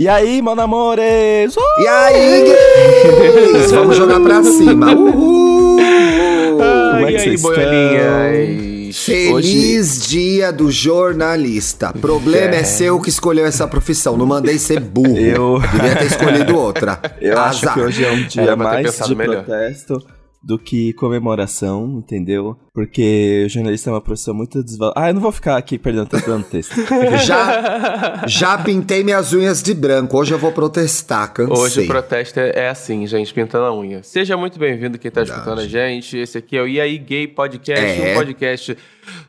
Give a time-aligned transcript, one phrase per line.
[0.00, 1.56] E aí, mon amores?
[1.56, 1.60] Uh!
[1.82, 3.72] E aí, gays?
[3.74, 4.94] Vamos jogar pra cima.
[4.94, 5.78] Uhul!
[5.78, 8.96] Como é que vocês boiolinhas?
[8.96, 11.92] Feliz dia do jornalista.
[11.92, 12.60] Problema é.
[12.60, 12.64] É.
[12.64, 14.16] seu que escolheu essa profissão.
[14.16, 15.18] Não mandei ser burro.
[15.18, 17.00] Eu- Devia ter escolhido outra.
[17.20, 17.74] Eu acho Azar.
[17.74, 19.44] que hoje é um dia ter mais pensado de melhor.
[19.44, 20.00] protesto
[20.48, 22.56] do que comemoração, entendeu?
[22.72, 25.06] Porque o jornalista é uma profissão muito desvalorizada.
[25.06, 26.72] Ah, eu não vou ficar aqui perdendo tempo dando texto.
[27.26, 30.16] Já, já pintei minhas unhas de branco.
[30.16, 31.34] Hoje eu vou protestar.
[31.34, 31.54] Cansei.
[31.54, 34.02] Hoje o protesto é é assim, gente, pintando a unha.
[34.02, 35.40] Seja muito bem-vindo quem tá Verdade.
[35.40, 36.16] escutando a gente.
[36.16, 38.12] Esse aqui é o E aí Gay Podcast, É.
[38.12, 38.78] um podcast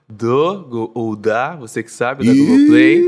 [0.07, 3.03] do, ou da, você que sabe, da Google Play.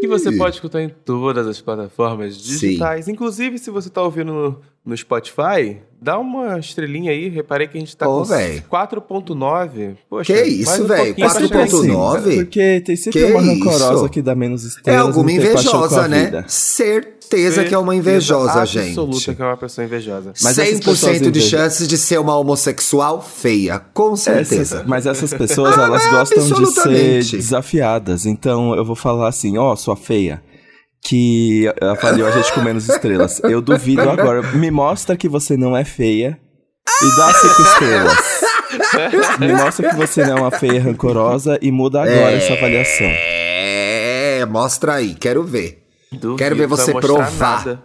[0.00, 3.06] Que você pode escutar em todas as plataformas digitais.
[3.06, 7.28] Inclusive, se você tá ouvindo no, Spotify, dá uma estrelinha aí.
[7.28, 8.62] Reparei que a gente tá Ô, com véi.
[8.70, 9.96] 4.9.
[10.10, 11.40] Poxa, Que isso, um pra 4.9?
[11.40, 12.36] chegar em Nove?
[12.36, 14.08] Porque tem sempre Que uma rancorosa isso?
[14.08, 15.06] que dá menos É estrelas.
[15.06, 16.44] alguma e não tem paixão com a invejosa, né?
[16.48, 18.88] Certeza que é uma invejosa, gente.
[18.98, 20.32] Absoluta que é uma pessoa invejosa.
[20.42, 23.78] Mas essas 100% pessoas de chances de ser uma homossexual feia.
[23.94, 24.76] Com certeza.
[24.78, 28.26] Essas- mas essas pessoas, Ah, elas gostam de ser desafiadas.
[28.26, 30.42] Então eu vou falar assim, ó, sua feia,
[31.02, 33.40] que avaliou a gente com menos estrelas.
[33.44, 34.42] Eu duvido agora.
[34.54, 36.38] Me mostra que você não é feia
[37.02, 38.42] e dá cinco estrelas.
[39.38, 43.06] Me mostra que você não é uma feia rancorosa e muda agora essa avaliação.
[43.06, 45.82] É, mostra aí, quero ver.
[46.10, 47.32] Duvido, Quero ver você provar.
[47.66, 47.82] nada.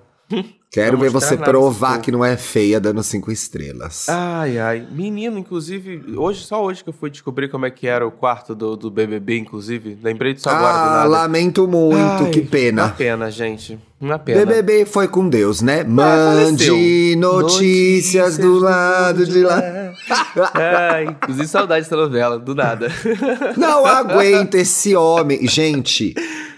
[0.70, 4.08] Quero ver você provar esse que não é feia dando cinco estrelas.
[4.10, 4.88] Ai, ai.
[4.92, 8.54] Menino, inclusive, hoje, só hoje que eu fui descobrir como é que era o quarto
[8.54, 9.98] do, do BBB, inclusive.
[10.04, 11.08] Lembrei disso agora, do ah, nada.
[11.08, 12.90] lamento muito, Ai, que Uma pena.
[12.90, 13.80] pena, gente.
[14.00, 14.46] Uma pena.
[14.46, 15.84] BBB foi com Deus, né?
[15.84, 16.76] faleceu.
[16.76, 19.64] Mande notícias do lado de lá.
[20.54, 22.90] Ai, inclusive saudade dessa novela, do nada.
[23.56, 25.48] Não aguento esse homem.
[25.48, 26.14] Gente,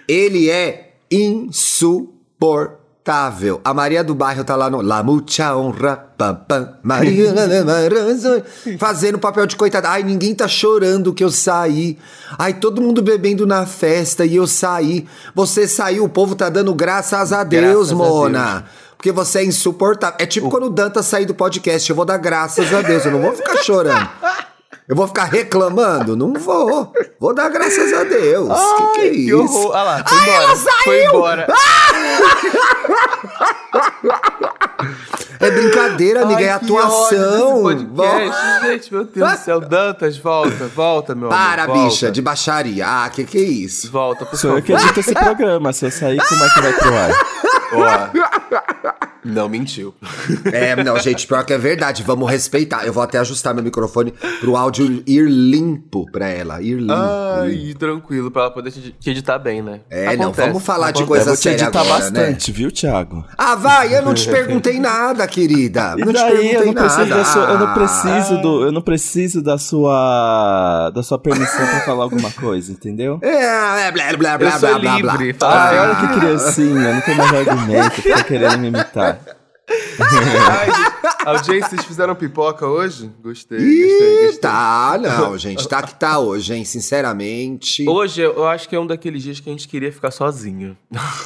[0.08, 2.79] ele é insuportável.
[3.64, 8.44] A Maria do Bairro tá lá no La Mucha Honra, pam, pam, Maria Maranhão,
[8.78, 9.90] fazendo papel de coitada.
[9.90, 11.98] Ai, ninguém tá chorando que eu saí.
[12.38, 15.08] Ai, todo mundo bebendo na festa e eu saí.
[15.34, 18.66] Você saiu, o povo tá dando graças a Deus, Graças a Mona.
[18.96, 20.18] Porque você é insuportável.
[20.20, 21.90] É tipo quando o Danta sair do podcast.
[21.90, 23.06] Eu vou dar graças a Deus.
[23.06, 24.10] Eu não vou ficar chorando.
[24.90, 26.18] Eu vou ficar reclamando?
[26.18, 26.92] Não vou.
[27.20, 28.50] Vou dar graças a Deus.
[28.50, 29.36] que que é que isso?
[29.38, 29.72] horror.
[29.72, 30.44] Olha lá, foi Ai, embora.
[30.44, 30.84] ela saiu!
[30.84, 31.48] Foi embora.
[35.40, 36.40] É brincadeira, amiga.
[36.40, 37.62] Ai, é que ódio atuação.
[37.62, 39.60] podcast, gente, meu Deus do céu.
[39.62, 41.76] Dantas, volta, volta, meu Para, amor.
[41.76, 41.90] volta.
[41.90, 42.86] bicha, de baixaria.
[42.86, 43.90] Ah, que que é isso?
[43.90, 44.86] Volta, por Sou eu que favor.
[44.86, 45.72] edito esse programa.
[45.72, 47.12] Se eu sair, como é que vai pro ar?
[47.74, 49.94] Ó, não mentiu.
[50.52, 52.04] É, não, gente, pior que é verdade.
[52.04, 52.86] Vamos respeitar.
[52.86, 56.62] Eu vou até ajustar meu microfone pro áudio ir limpo pra ela.
[56.62, 56.94] Ir limpo.
[56.94, 59.82] Ai, tranquilo, pra ela poder te te editar bem, né?
[59.90, 62.20] É, não, vamos falar de Eu coisa vou te séria editar agora, né?
[62.20, 63.26] bastante, viu, Thiago?
[63.38, 65.96] Ah, vai, eu não te perguntei nada, querida.
[65.98, 67.16] E não te daí eu perguntei não preciso nada.
[67.16, 67.74] da sua, eu não Ah.
[67.74, 73.20] preciso do, eu não preciso da sua da sua permissão pra falar alguma coisa, entendeu?
[73.22, 75.12] É, blá, blá, blá, Eu blá, blá, blá.
[75.18, 75.82] livre, fala Ai, Ah.
[75.84, 79.19] olha que criancinha, não tem mais argumento, fica querendo me imitar.
[80.02, 83.12] Ai, gente, audiência, vocês fizeram pipoca hoje?
[83.22, 84.40] Gostei, gostei, Ih, gostei.
[84.40, 87.88] tá, não, gente, tá que tá hoje, hein, sinceramente.
[87.88, 90.78] Hoje eu acho que é um daqueles dias que a gente queria ficar sozinho.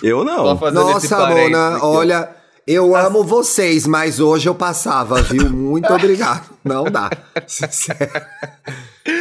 [0.01, 0.53] Eu não.
[0.55, 1.85] esse Nossa, Mona, aqui.
[1.85, 2.29] olha,
[2.65, 5.49] eu amo vocês, mas hoje eu passava, viu?
[5.49, 6.49] Muito obrigado.
[6.63, 7.09] Não dá.
[7.47, 8.27] Sincer-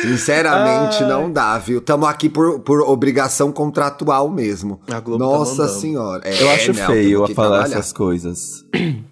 [0.03, 1.81] Sinceramente, não dá, viu?
[1.81, 4.81] Tamo aqui por, por obrigação contratual mesmo.
[4.89, 5.81] A Globo tá Nossa mandando.
[5.81, 6.23] senhora.
[6.25, 7.79] É, Eu acho não, feio a falar trabalhar.
[7.79, 8.65] essas coisas.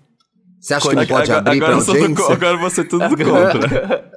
[0.61, 2.25] Você acha que não pode abrir pra eu sou do audiência?
[2.27, 4.11] co- agora você tudo contra.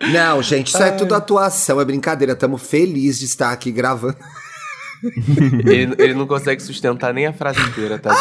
[0.12, 2.34] Não, gente, isso é tudo atuação, é brincadeira.
[2.36, 4.16] Tamo felizes de estar aqui gravando.
[5.64, 8.20] Ele, ele não consegue sustentar nem a frase inteira, tadinho.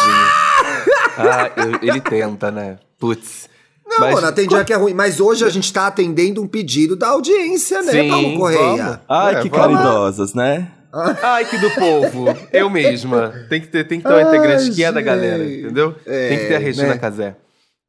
[1.17, 2.77] Ah, eu- ele tenta, né?
[2.97, 3.49] Putz.
[3.85, 6.47] Não, Mas- Mona, tem dia que é ruim, mas hoje a gente tá atendendo um
[6.47, 8.61] pedido da audiência, né, Sim, Paulo Correia?
[8.83, 8.99] vamos.
[9.09, 10.69] Ai, É, que vamos caridosas, né?
[11.23, 12.25] Ai, que do povo.
[12.51, 13.33] Eu mesma.
[13.49, 15.93] Tem que ter, tem que ter uma integrante que é da galera, entendeu?
[16.03, 16.97] tem que ter a Regina né?
[16.97, 17.35] Casé.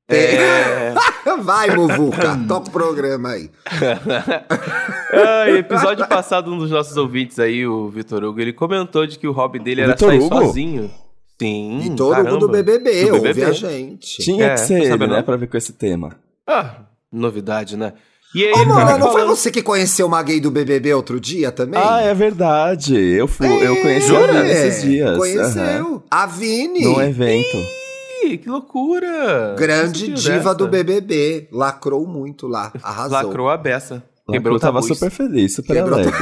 [0.08, 0.93] É.
[1.41, 3.49] Vai, Muvuca, toca o programa aí.
[5.12, 9.26] Ai, episódio passado, um dos nossos ouvintes aí, o Vitor Hugo, ele comentou de que
[9.29, 10.37] o hobby dele era Vitor sair Hugo?
[10.46, 10.91] sozinho.
[11.41, 12.31] Sim, E todo caramba.
[12.32, 13.44] mundo do BBB, Do ouve BBB.
[13.44, 14.23] a gente.
[14.23, 16.17] Tinha É, que ser ele, né, pra ver com esse tema.
[16.46, 16.81] Ah,
[17.11, 17.94] novidade, né?
[18.35, 21.19] E aí, Ô, tava não foi falando- você que conheceu uma gay do BBB outro
[21.19, 21.81] dia também?
[21.82, 22.94] Ah, é verdade.
[22.97, 24.32] Eu fui, eu conheci a jura?
[24.43, 25.17] Vini esses dias.
[25.19, 26.03] Conheceu.
[26.11, 26.85] A Vini.
[26.85, 27.56] Num evento.
[28.25, 29.56] Ih, que loucura!
[29.59, 30.55] Grande diva dessa.
[30.55, 31.49] do BBB.
[31.50, 32.73] Lacrou muito lá.
[32.82, 33.19] Arrasou.
[33.23, 34.03] Lacrou a beça.
[34.31, 34.97] Quebrou tava tabus.
[34.97, 36.15] super feliz, super Quebrou alegre.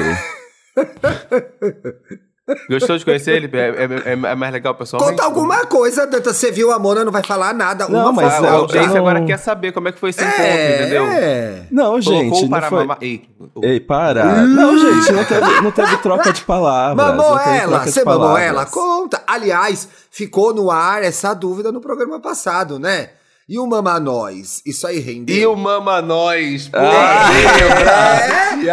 [2.70, 3.50] Gostou de conhecer ele?
[3.52, 5.12] É, é, é, é mais legal pessoalmente?
[5.12, 6.32] Conta alguma coisa, Danta.
[6.32, 7.88] Você viu a Mona, não vai falar nada.
[7.88, 10.42] Não, uma mas a audiência eu- agora quer saber como é que foi esse encontro,
[10.44, 11.04] entendeu?
[11.06, 11.62] É.
[11.70, 12.78] Não, Colocou gente, não para foi...
[12.80, 13.28] mamar- Ei,
[13.62, 14.24] Ei, para.
[14.46, 16.96] Não, gente, não teve, não teve troca de palavras.
[16.96, 18.64] Mamou não ela, você mamou ela?
[18.66, 19.22] Conta.
[19.26, 23.10] Aliás, ficou no ar essa dúvida no programa passado, né?
[23.48, 24.60] E o Mama Nós?
[24.66, 25.34] Isso aí rendeu?
[25.34, 28.66] E o Mama Nós, Ah, é?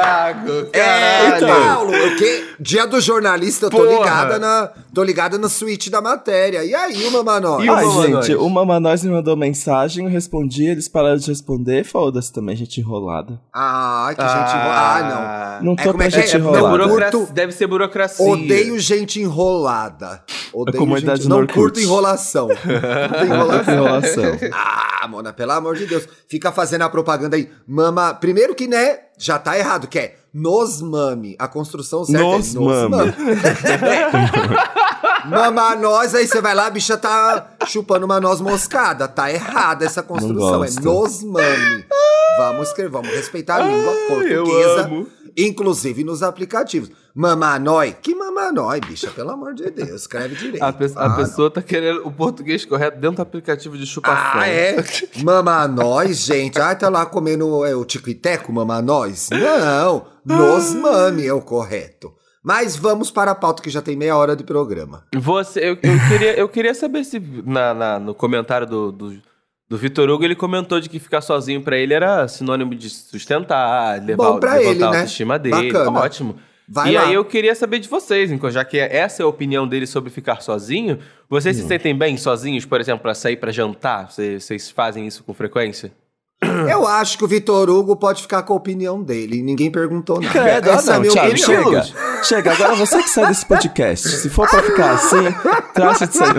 [0.73, 1.47] É, caralho.
[1.47, 2.45] Paulo, o quê?
[2.59, 3.91] Dia do jornalista, eu tô Porra.
[3.99, 6.63] ligada na, tô ligada na suíte da matéria.
[6.63, 7.67] E aí, o Mama Nós?
[7.67, 11.83] O Ai, gente, o Mama Nós me mandou mensagem, eu respondi, eles pararam de responder,
[11.83, 13.39] foda-se também, gente enrolada.
[13.53, 15.15] Ah, que gente enrolada.
[15.15, 15.65] Ah, não.
[15.65, 16.37] Não É, tô como é pra que gente é?
[16.37, 17.09] É enrolada.
[17.11, 18.25] Curto- deve ser burocracia.
[18.25, 20.23] Odeio gente enrolada.
[20.53, 21.29] Odeio comunidade gente...
[21.29, 22.47] Não no curto enrolação.
[22.55, 23.73] Curto enrolação.
[23.73, 24.37] Enrolação.
[24.53, 26.07] Ah, Mona, pelo amor de Deus.
[26.29, 27.49] Fica fazendo a propaganda aí.
[27.67, 28.13] Mama.
[28.13, 31.35] Primeiro que, né, já tá errado, que é nos mame.
[31.39, 33.13] A construção certa Nos é nos mame.
[35.29, 39.07] Mama nós, aí você vai lá, a bicha tá chupando uma noz moscada.
[39.07, 40.63] Tá errada essa construção.
[40.63, 40.81] É gosto.
[40.83, 41.85] nos mame.
[42.37, 44.89] Vamos escrever, vamos respeitar a língua portuguesa.
[45.37, 46.89] Inclusive nos aplicativos.
[47.13, 47.95] Mamanói?
[48.01, 49.09] Que mamanói, bicha?
[49.11, 50.63] Pelo amor de Deus, escreve direito.
[50.63, 54.39] A, pe- a Ah, pessoa tá querendo o português correto dentro do aplicativo de chupação.
[54.41, 54.77] Ah, é?
[55.23, 56.59] Mamanóis, gente.
[56.59, 59.29] Ai, tá lá comendo é, o tico e teco, mamanóis?
[59.29, 62.13] Não, nos mame é o correto.
[62.45, 65.03] Mas vamos para a pauta que já tem meia hora de programa.
[65.15, 69.17] Você, eu, eu queria, eu queria saber se na, na- no comentário do, do,
[69.67, 73.99] do Vitor Hugo ele comentou de que ficar sozinho pra ele era sinônimo de sustentar,
[74.03, 74.97] levar, Bom pra levantar ele, a né?
[74.97, 75.73] autoestima dele.
[75.73, 75.99] Bacana.
[75.99, 76.35] Ótimo.
[76.67, 77.07] Vai e lá.
[77.07, 80.09] aí eu queria saber de vocês, então, já que essa é a opinião dele sobre
[80.09, 80.97] ficar sozinho,
[81.29, 81.61] vocês Hum.
[81.61, 84.11] se sentem bem sozinhos, por exemplo, pra sair pra jantar?
[84.11, 85.91] Vocês, vocês fazem isso com frequência?
[86.69, 89.41] Eu acho que o Vitor Hugo pode ficar com a opinião dele.
[89.41, 90.31] Ninguém perguntou nada.
[90.39, 91.31] Credo, ah, Essa é a não, minha Thiago,
[91.69, 91.83] opinião.
[91.83, 92.23] chega.
[92.23, 94.07] Chega, agora você que sai desse podcast.
[94.09, 95.17] Se for pra ficar assim,
[95.73, 96.35] trate de sair.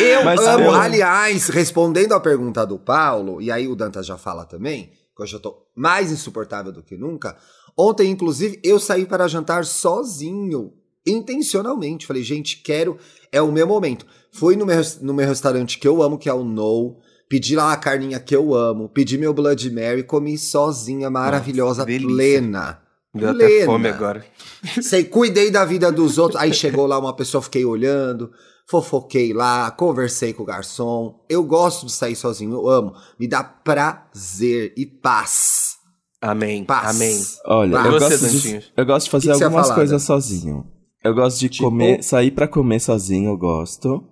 [0.00, 4.16] Eu Mas amo, eu- aliás, respondendo à pergunta do Paulo, e aí o Dantas já
[4.16, 7.36] fala também, que hoje eu tô mais insuportável do que nunca.
[7.76, 10.72] Ontem, inclusive, eu saí para jantar sozinho,
[11.06, 12.06] intencionalmente.
[12.06, 12.96] Falei, gente, quero,
[13.32, 14.06] é o meu momento.
[14.32, 16.96] Fui no meu, no meu restaurante que eu amo, que é o No.
[17.28, 22.08] Pedi lá a carninha que eu amo, pedi meu Blood Mary, comi sozinha, maravilhosa, delícia.
[22.08, 22.80] plena.
[23.14, 23.66] Deu até Plena.
[23.66, 24.24] fome agora.
[24.82, 26.40] Sei, cuidei da vida dos outros.
[26.40, 28.30] Aí chegou lá uma pessoa, fiquei olhando,
[28.66, 31.18] fofoquei lá, conversei com o garçom.
[31.28, 32.94] Eu gosto de sair sozinho, eu amo.
[33.18, 35.76] Me dá prazer e paz.
[36.20, 36.64] Amém.
[36.64, 36.96] Paz.
[36.96, 37.20] Amém.
[37.46, 37.88] Olha, Vai.
[37.88, 40.06] eu Você, gosto, de, eu gosto de fazer Que que algumas falar, coisas Dan?
[40.06, 40.66] sozinho.
[41.04, 41.64] Eu gosto de Tipo?
[41.70, 44.04] comer, sair pra comer sozinho, eu gosto.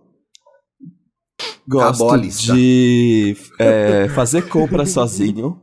[1.68, 2.18] Gosto
[2.54, 5.60] de é, fazer compra sozinho.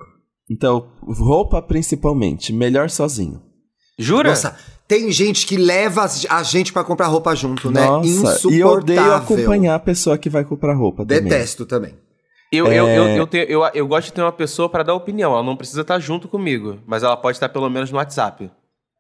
[0.52, 3.42] Então, roupa principalmente, melhor sozinho.
[3.98, 4.30] Jura?
[4.30, 7.86] Nossa, tem gente que leva a gente pra comprar roupa junto, né?
[7.86, 8.52] Nossa, Insuportável.
[8.52, 11.24] e eu odeio acompanhar a pessoa que vai comprar roupa também.
[11.24, 11.94] Detesto também.
[12.52, 12.98] Eu, eu, É.
[12.98, 15.32] eu, eu, tenho- eu, eu gosto de ter uma pessoa pra dar opinião.
[15.34, 18.52] Ela não precisa estar junto comigo, mas ela pode estar pelo menos no WhatsApp.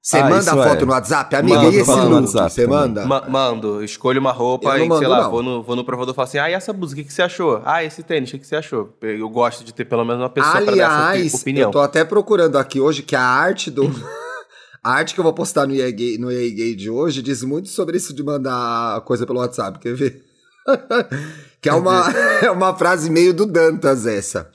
[0.06, 0.86] Você Ah, manda a foto é.
[0.86, 1.34] no WhatsApp?
[1.34, 2.28] Amiga, Mando e esse look?
[2.28, 3.06] Você manda?
[3.06, 5.32] Ma- mando, escolho uma roupa e, mando, sei lá, não.
[5.32, 7.14] vou no, vou no provador e falo assim: ah, e essa blusa, o que, que
[7.14, 7.62] você achou?
[7.64, 8.94] Ah, esse tênis, o que, que você achou?
[9.02, 11.70] Eu gosto de ter pelo menos uma pessoa pra dar essa Aliás, opi- opinião.
[11.70, 13.84] eu tô até procurando aqui hoje que a arte do.
[14.86, 17.42] A arte que eu vou postar no EA Gay, no EA Gay de hoje diz
[17.42, 20.22] muito sobre isso de mandar coisa pelo WhatsApp, quer ver?
[21.62, 22.04] que é uma,
[22.44, 24.52] é uma frase meio do Dantas essa.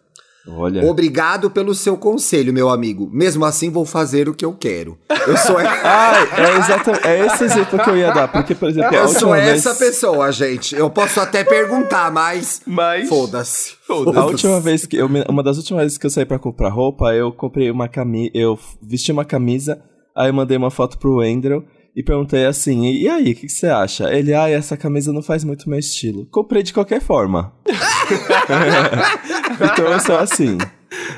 [0.50, 0.84] Olha.
[0.84, 3.08] Obrigado pelo seu conselho, meu amigo.
[3.12, 4.98] Mesmo assim, vou fazer o que eu quero.
[5.26, 7.06] Eu sou, Ai, é exatamente.
[7.06, 8.28] É esse exemplo que eu ia dar.
[8.28, 9.78] Porque, por exemplo, eu sou última essa vez.
[9.78, 10.74] pessoa, gente.
[10.74, 12.62] Eu posso até perguntar, mas.
[12.66, 13.08] Mas.
[13.08, 13.74] Foda-se.
[13.86, 14.18] Foda-se.
[14.18, 17.14] A última vez que eu, uma das últimas vezes que eu saí pra comprar roupa,
[17.14, 19.82] eu comprei uma camisa, eu vesti uma camisa,
[20.14, 21.64] aí eu mandei uma foto pro Andrew
[21.98, 25.22] e perguntei assim: "E aí, o que, que você acha?" Ele: "Ah, essa camisa não
[25.22, 27.52] faz muito meu estilo." Comprei de qualquer forma.
[29.60, 30.58] então eu sou assim.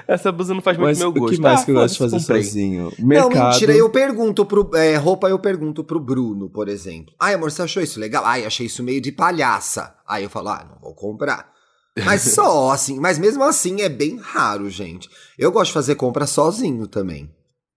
[0.07, 1.37] Essa blusa não faz muito Mas meu o gosto.
[1.37, 2.43] que mais Ah, que eu gosto de fazer comprei.
[2.43, 2.93] sozinho?
[2.99, 3.53] Não, Mercado.
[3.53, 4.69] mentira, eu pergunto pro.
[4.75, 7.15] é, roupa eu pergunto pro Bruno, por exemplo.
[7.21, 8.25] Ai, amor, você achou isso legal?
[8.25, 9.95] Ai, achei isso meio de palhaça.
[10.09, 11.49] Aí eu falo, ah, não vou comprar.
[12.05, 15.09] Mas só, assim, mas mesmo assim é bem raro, gente.
[15.39, 17.31] Eu gosto de fazer compra sozinho também.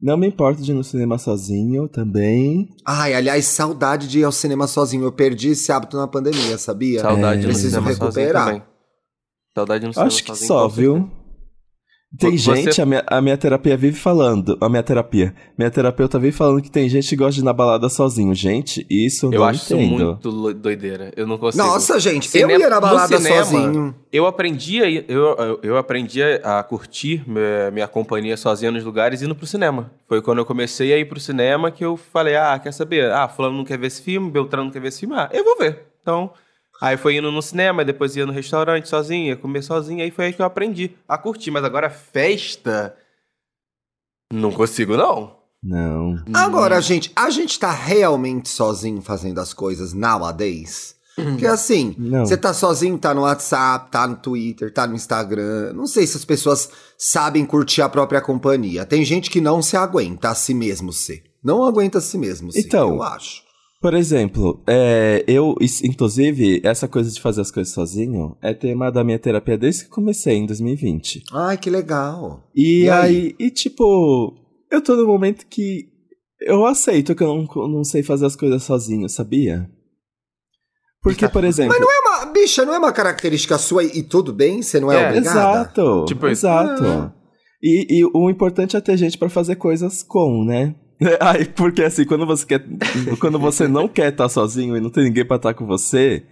[0.04, 2.68] Não me importo de ir no cinema sozinho também.
[2.86, 5.06] Ai, aliás, saudade de ir ao cinema sozinho.
[5.06, 7.00] Eu perdi esse hábito na pandemia, sabia?
[7.00, 7.42] Saudade É.
[7.44, 8.44] no Preciso cinema recuperar.
[8.44, 8.74] sozinho também.
[9.56, 11.10] Saudade no cinema Acho que sozinho, só, viu?
[12.16, 16.20] Tem Você- gente, a minha, a minha terapia vive falando, a minha terapia, minha terapeuta
[16.20, 18.36] vive falando que tem gente que gosta de ir na balada sozinho.
[18.36, 20.06] Gente, isso eu Eu não acho isso entendo.
[20.06, 21.12] muito lo- doideira.
[21.18, 21.64] Eu não consigo.
[21.64, 23.96] Nossa, gente, Cinema- eu ia na balada cinema, sozinho.
[24.12, 29.24] Eu aprendi, a, eu, eu, eu aprendi a curtir minha, minha companhia sozinha nos lugares
[29.24, 29.90] indo pro cinema.
[30.08, 33.12] Foi quando eu comecei a ir pro cinema que eu falei, ah, quer saber?
[33.12, 35.16] Ah, fulano não quer ver esse filme, Beltrano não quer ver esse filme.
[35.18, 35.80] Ah, eu vou ver.
[36.02, 36.30] Então,
[36.82, 40.04] aí foi indo no cinema, depois ia no restaurante sozinho, ia comer sozinho.
[40.04, 41.52] Aí foi aí que eu aprendi a curtir.
[41.52, 42.96] Mas agora festa,
[44.32, 45.38] não consigo não.
[45.64, 46.22] Não.
[46.34, 50.96] Agora, gente, a gente tá realmente sozinho fazendo as coisas nowadays?
[51.16, 52.26] Porque assim, Não.
[52.26, 55.72] você tá sozinho, tá no WhatsApp, tá no Twitter, tá no Instagram.
[55.74, 58.84] Não sei se as pessoas sabem curtir a própria companhia.
[58.86, 61.24] Tem gente que não se aguenta a si mesmo ser.
[61.44, 63.44] Não aguenta a si mesmo ser, Então, eu acho.
[63.84, 69.04] Por exemplo, é, eu, inclusive, essa coisa de fazer as coisas sozinho é tema da
[69.04, 71.22] minha terapia desde que comecei em 2020.
[71.34, 72.50] Ai, que legal.
[72.56, 73.16] E, E aí?
[73.16, 74.34] aí, e tipo,
[74.72, 75.90] eu tô no momento que
[76.40, 79.70] eu aceito que eu não, não sei fazer as coisas sozinho, sabia?
[81.02, 81.74] Porque, por exemplo.
[81.78, 82.26] Mas não é uma.
[82.32, 84.62] Bicha, não é uma característica sua e, e tudo bem?
[84.62, 85.40] Você não é, É, obrigada?
[85.40, 86.06] Exato.
[86.08, 86.86] Tipo exato.
[86.86, 87.14] Ah.
[87.62, 90.74] E, e o importante é ter gente pra fazer coisas com, né?
[91.20, 92.64] Aí, porque assim, quando você quer.
[93.20, 96.24] quando você não quer estar sozinho e não tem ninguém pra estar com você,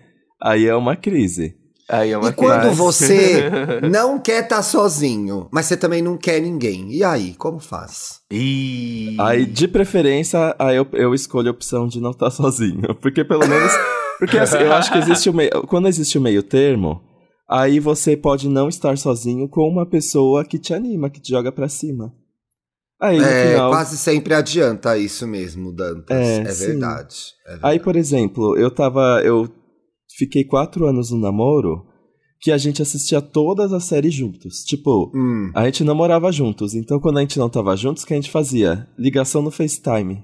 [0.42, 1.56] aí é uma crise.
[1.90, 2.76] Aí é uma E quando crise.
[2.76, 3.50] você
[3.92, 6.90] não quer estar sozinho, mas você também não quer ninguém.
[6.94, 8.22] E aí, como faz?
[8.32, 9.18] Ih.
[9.20, 12.96] Aí, de preferência, aí eu, eu escolho a opção de não estar sozinho.
[13.02, 13.72] Porque pelo menos.
[14.20, 15.50] Porque assim, eu acho que existe o meio.
[15.68, 17.02] Quando existe o meio termo,
[17.50, 21.52] aí você pode não estar sozinho com uma pessoa que te anima, que te joga
[21.52, 22.14] pra cima.
[23.02, 23.72] Aí, no É, final.
[23.72, 26.16] quase sempre adianta isso mesmo, Dantas.
[26.18, 27.16] É, É, verdade.
[27.48, 27.80] é Aí, verdade.
[27.84, 29.22] por exemplo, eu tava.
[29.24, 29.50] Eu
[30.18, 31.84] fiquei quatro anos no namoro
[32.40, 34.64] que a gente assistia todas as séries juntos.
[34.64, 35.52] Tipo, Hum.
[35.56, 36.74] a gente namorava juntos.
[36.76, 38.88] Então, quando a gente não tava juntos, o que a gente fazia?
[38.98, 40.24] Ligação no FaceTime.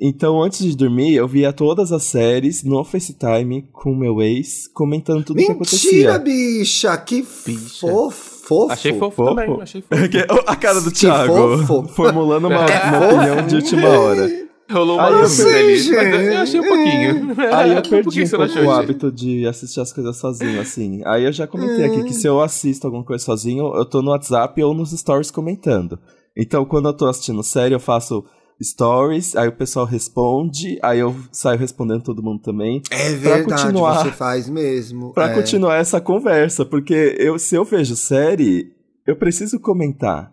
[0.00, 5.24] Então, antes de dormir, eu via todas as séries no FaceTime com meu ex, comentando
[5.24, 6.18] tudo o que Mentira, acontecia.
[6.18, 6.96] bicha!
[6.98, 7.86] Que Bicha.
[7.86, 8.33] fofo!
[8.46, 8.72] Fofo.
[8.72, 9.34] Achei fofo, Fofo.
[9.34, 10.02] também, achei fofo.
[10.08, 11.88] Que- a cara do Que Thiago, fofo.
[11.94, 14.44] formulando uma, É uma opinião de última hora.
[14.70, 15.90] Rolou uma mas gente.
[15.92, 17.34] eu achei um pouquinho.
[17.54, 20.16] Aí eu Por perdi que um você não pouco o hábito de assistir as coisas
[20.16, 21.02] sozinho, assim.
[21.04, 24.10] Aí eu já comentei aqui que se eu assisto alguma coisa sozinho, eu tô no
[24.10, 25.98] WhatsApp ou nos stories comentando.
[26.34, 28.24] Então, quando eu tô assistindo série, eu faço
[28.62, 32.82] stories, aí o pessoal responde, aí eu saio respondendo todo mundo também.
[32.90, 35.12] É verdade, continuar- você faz mesmo.
[35.12, 35.34] Pra é.
[35.34, 38.72] continuar essa conversa, porque eu, se eu vejo série,
[39.06, 40.32] eu preciso comentar.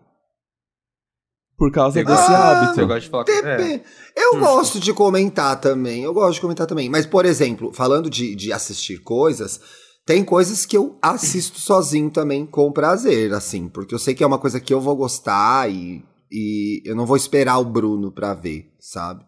[1.57, 2.73] Por causa desse gosta- hábito.
[2.75, 3.31] Você gosta de falar com...
[3.31, 3.81] É.
[4.17, 6.03] Eu gosto de comentar também.
[6.03, 6.89] Eu gosto de comentar também.
[6.89, 9.61] Mas, por exemplo, falando de, de assistir coisas,
[10.03, 13.67] tem coisas que eu assisto sozinho também com prazer, assim.
[13.69, 17.05] Porque eu sei que é uma coisa que eu vou gostar e, e eu não
[17.05, 19.23] vou esperar o Bruno pra ver, sabe?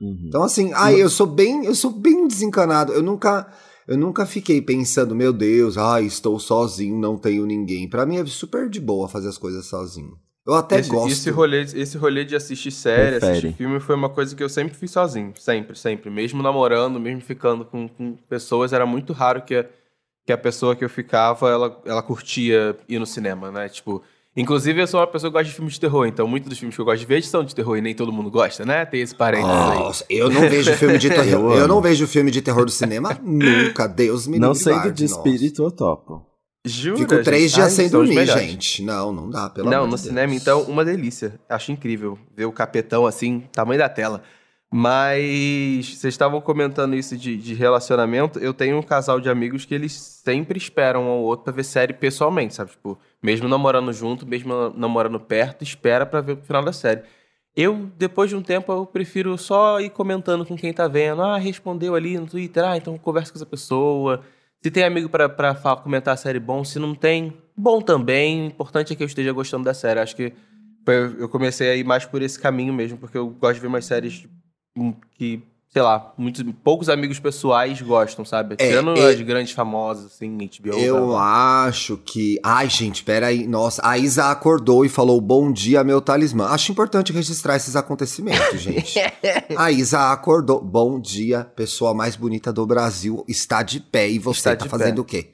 [0.00, 0.24] Uhum.
[0.26, 2.92] Então, assim, ai, eu sou bem, eu sou bem desencanado.
[2.92, 3.52] Eu nunca.
[3.88, 7.88] Eu nunca fiquei pensando, meu Deus, ai, estou sozinho, não tenho ninguém.
[7.88, 10.16] Pra mim é super de boa fazer as coisas sozinho.
[10.46, 11.10] Eu até esse, gosto.
[11.10, 13.32] Esse rolê, esse rolê de assistir série, Prefere.
[13.32, 15.32] assistir filme foi uma coisa que eu sempre fiz sozinho.
[15.36, 16.08] Sempre, sempre.
[16.08, 19.66] Mesmo namorando, mesmo ficando com, com pessoas, era muito raro que a,
[20.24, 23.68] que a pessoa que eu ficava, ela, ela curtia ir no cinema, né?
[23.68, 24.02] Tipo,
[24.36, 26.74] inclusive eu sou uma pessoa que gosta de filmes de terror, então muitos dos filmes
[26.74, 28.84] que eu gosto de ver são de terror e nem todo mundo gosta, né?
[28.84, 29.78] Tem esse parênteses aí.
[29.78, 31.52] Nossa, eu não vejo filme de terror.
[31.54, 33.86] Eu eu, não vejo filme de terror do cinema nunca.
[33.86, 34.62] Deus me Não livre.
[34.64, 35.16] sendo guarde, de nossa.
[35.28, 36.26] espírito, eu topo.
[36.66, 37.54] Jura, Fico três gente?
[37.54, 38.82] dias Ai, sem os dormir, gente.
[38.82, 40.42] Não, não dá, pelo Não, amor no de cinema, Deus.
[40.42, 41.40] então, uma delícia.
[41.48, 44.22] Acho incrível ver o capetão assim, tamanho da tela.
[44.72, 48.38] Mas vocês estavam comentando isso de, de relacionamento.
[48.38, 51.64] Eu tenho um casal de amigos que eles sempre esperam um ao outro pra ver
[51.64, 52.70] série pessoalmente, sabe?
[52.70, 57.02] Tipo, mesmo namorando junto, mesmo namorando perto, espera pra ver o final da série.
[57.56, 61.20] Eu, depois de um tempo, eu prefiro só ir comentando com quem tá vendo.
[61.20, 62.64] Ah, respondeu ali no Twitter.
[62.64, 64.20] Ah, então conversa com essa pessoa.
[64.62, 66.62] Se tem amigo pra, pra fa- comentar a série, bom.
[66.62, 68.42] Se não tem, bom também.
[68.42, 69.98] O importante é que eu esteja gostando da série.
[69.98, 70.32] Acho que
[71.18, 73.84] eu comecei a ir mais por esse caminho mesmo, porque eu gosto de ver umas
[73.84, 74.26] séries
[75.16, 78.54] que, sei lá, muitos, poucos amigos pessoais gostam, sabe?
[78.58, 80.78] É, Tirando é- as grandes famosas, assim, HBO.
[80.78, 81.64] Eu blá.
[81.66, 82.38] acho que.
[82.42, 83.46] Ai, gente, peraí.
[83.46, 86.46] Nossa, a Isa acordou e falou: Bom dia, meu talismã.
[86.46, 88.98] Acho importante registrar esses acontecimentos, gente.
[89.56, 90.60] a Isa acordou.
[90.62, 93.24] Bom dia, pessoa mais bonita do Brasil.
[93.28, 94.08] Está de pé.
[94.08, 95.00] E você Está tá fazendo pé.
[95.02, 95.30] o quê?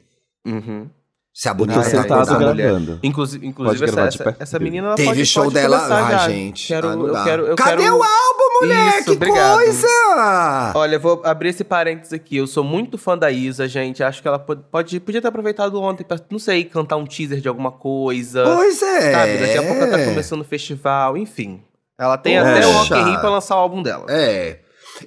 [0.47, 0.88] Uhum.
[1.37, 2.99] Se a bonita tá sentado gravando.
[3.02, 5.76] Inclusive, inclusive essa, essa, essa, menina ela Teve pode, show pode dela.
[5.85, 6.28] Ah, já.
[6.31, 6.66] gente.
[6.66, 7.99] Quero, eu quero, eu Cadê quero...
[7.99, 8.95] o álbum, mulher?
[8.95, 9.57] Isso, que obrigado.
[9.57, 10.73] coisa!
[10.75, 12.38] Olha, eu vou abrir esse parênteses aqui.
[12.38, 14.02] Eu sou muito fã da Isa, gente.
[14.02, 17.38] Acho que ela pode, pode podia ter aproveitado ontem pra, não sei, cantar um teaser
[17.38, 18.43] de alguma coisa.
[18.43, 19.12] Pois é.
[19.12, 19.37] Sabe?
[19.37, 21.61] Daqui a pouco ela tá começando o festival, enfim.
[21.99, 22.50] Ela tem Poxa.
[22.50, 24.07] até o Rock in Rio pra lançar o álbum dela.
[24.09, 24.61] É.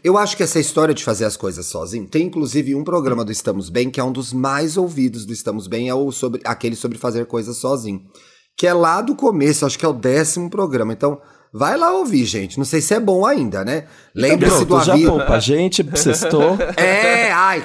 [0.04, 3.32] Eu acho que essa história de fazer as coisas sozinho, tem inclusive um programa do
[3.32, 6.76] Estamos Bem, que é um dos mais ouvidos do Estamos Bem, é o sobre, aquele
[6.76, 8.02] sobre fazer coisas sozinho.
[8.58, 10.94] Que é lá do começo, acho que é o décimo programa.
[10.94, 11.20] Então,
[11.52, 12.58] vai lá ouvir, gente.
[12.58, 13.86] Não sei se é bom ainda, né?
[14.14, 15.10] Lembre-se do já aviso.
[15.10, 16.58] poupa a gente, sextou.
[16.76, 17.64] É, ai,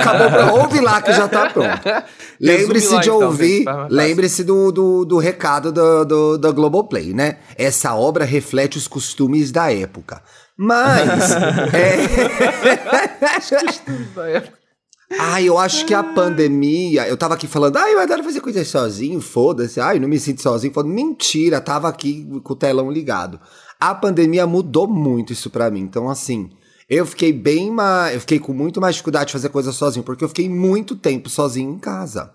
[0.00, 0.60] acabou.
[0.60, 1.80] Ouve lá que já tá pronto.
[2.40, 3.96] Lembre-se de então, ouvir, fácil.
[3.96, 7.38] lembre-se do, do, do recado do, do, da Globoplay, né?
[7.56, 10.22] Essa obra reflete os costumes da época.
[10.56, 11.32] Mas.
[11.74, 11.96] é...
[15.18, 17.06] Ai, eu acho que a pandemia.
[17.06, 19.80] Eu tava aqui falando, ai, eu adoro fazer coisas sozinho, foda-se.
[19.80, 20.72] Ai, não me sinto sozinho.
[20.72, 23.40] Falando, mentira, tava aqui com o telão ligado.
[23.78, 25.80] A pandemia mudou muito isso pra mim.
[25.80, 26.50] Então, assim,
[26.88, 28.14] eu fiquei bem mais.
[28.14, 31.28] Eu fiquei com muito mais dificuldade de fazer coisas sozinho, porque eu fiquei muito tempo
[31.28, 32.34] sozinho em casa.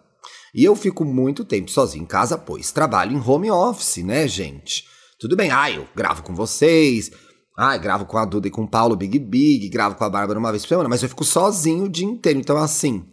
[0.54, 4.86] E eu fico muito tempo sozinho em casa, pois trabalho em home office, né, gente?
[5.20, 7.12] Tudo bem, ah, eu gravo com vocês,
[7.58, 10.40] ah, gravo com a Duda e com o Paulo Big Big, gravo com a Bárbara
[10.40, 12.40] uma vez por semana, mas eu fico sozinho o dia inteiro.
[12.40, 13.06] Então, assim,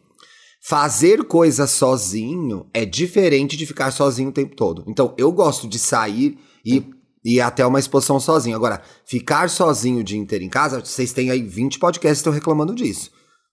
[0.63, 4.85] fazer coisas sozinho é diferente de ficar sozinho o tempo todo.
[4.87, 6.85] Então, eu gosto de sair e
[7.25, 8.57] ir até uma exposição sozinho.
[8.57, 12.33] Agora, ficar sozinho o dia inteiro em casa, vocês têm aí 20 podcasts que estão
[12.33, 13.11] reclamando disso.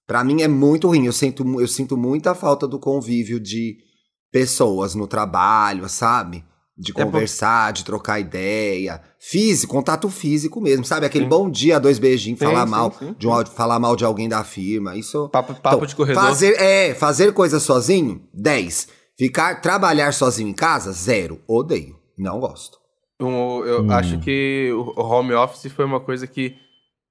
[0.08, 1.06] Pra mim é muito ruim.
[1.06, 3.78] Eu sinto, eu sinto muita falta do convívio de
[4.32, 6.44] pessoas no trabalho, sabe?
[6.78, 7.06] De É bom.
[7.12, 9.02] conversar, de trocar ideia.
[9.18, 11.06] Físico, contato físico mesmo, sabe?
[11.06, 14.04] Aquele bom dia, dois beijinhos, Sim, falar sim, mal sim, de um, falar mal de
[14.04, 14.96] alguém da firma.
[14.98, 15.30] Isso.
[15.30, 16.24] Papo, papo Então, de corredor.
[16.24, 18.90] Fazer, é, fazer coisa sozinho, 10.
[19.18, 21.40] Ficar, trabalhar sozinho em casa, zero.
[21.48, 21.96] Odeio.
[22.18, 22.78] Não gosto.
[23.22, 26.56] Um, eu acho que o home office foi uma coisa que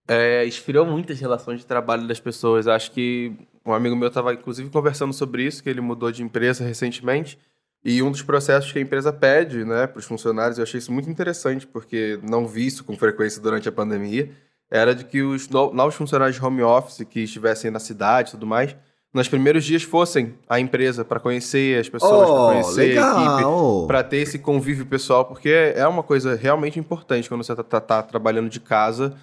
[0.07, 2.69] é, esfriou muitas relações de trabalho das pessoas.
[2.69, 3.33] Acho que
[3.65, 7.39] um amigo meu estava, inclusive, conversando sobre isso, que ele mudou de empresa recentemente.
[7.85, 10.91] E um dos processos que a empresa pede né, para os funcionários, eu achei isso
[10.93, 14.31] muito interessante, porque não vi isso com frequência durante a pandemia,
[14.71, 18.33] era de que os no- novos funcionários de home office que estivessem na cidade e
[18.33, 18.75] tudo mais,
[19.13, 23.37] nos primeiros dias fossem à empresa para conhecer as pessoas, para Oh, conhecer a equipe,
[23.37, 23.87] legal.
[23.87, 27.81] para ter esse convívio pessoal, porque é uma coisa realmente importante quando você tá, tá-
[27.81, 29.15] tá trabalhando de casa,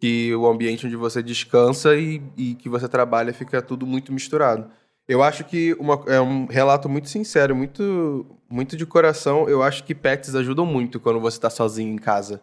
[0.00, 4.68] que o ambiente onde você descansa e, e que você trabalha fica tudo muito misturado.
[5.08, 9.48] Eu acho que uma- é um relato muito sincero, muito, muito de coração.
[9.48, 12.40] Eu acho que pets ajudam muito quando você tá sozinho em casa.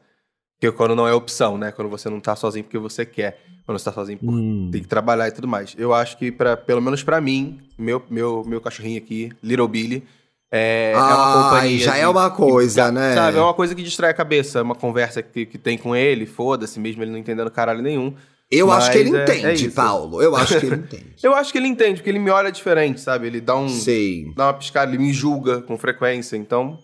[0.59, 1.71] Porque quando não é opção, né?
[1.73, 3.37] Quando você não tá sozinho porque você quer.
[3.65, 4.69] Quando você tá sozinho por Hum.
[4.71, 5.75] tem que trabalhar e tudo mais.
[5.77, 10.03] Eu acho que, pra, pelo menos pra mim, meu, meu, meu cachorrinho aqui, Little Billy,
[10.51, 11.79] é, é uma Ai, companhia.
[11.85, 13.13] já de- é uma coisa, que- né?
[13.13, 14.59] Sabe, é uma coisa que distrai a cabeça.
[14.59, 18.13] É uma conversa que, que tem com ele, foda-se, mesmo ele não entendendo caralho nenhum.
[18.55, 19.69] Eu acho que ele Mas é- entende, é.
[19.71, 20.21] Paulo.
[20.21, 21.05] Eu acho que ele entende.
[21.23, 23.27] Eu acho que ele entende, porque ele me olha diferente, sabe?
[23.27, 23.67] Ele dá um.
[23.69, 24.25] Sei.
[24.35, 26.35] Dá uma piscada, ele me julga com frequência.
[26.37, 26.77] Então,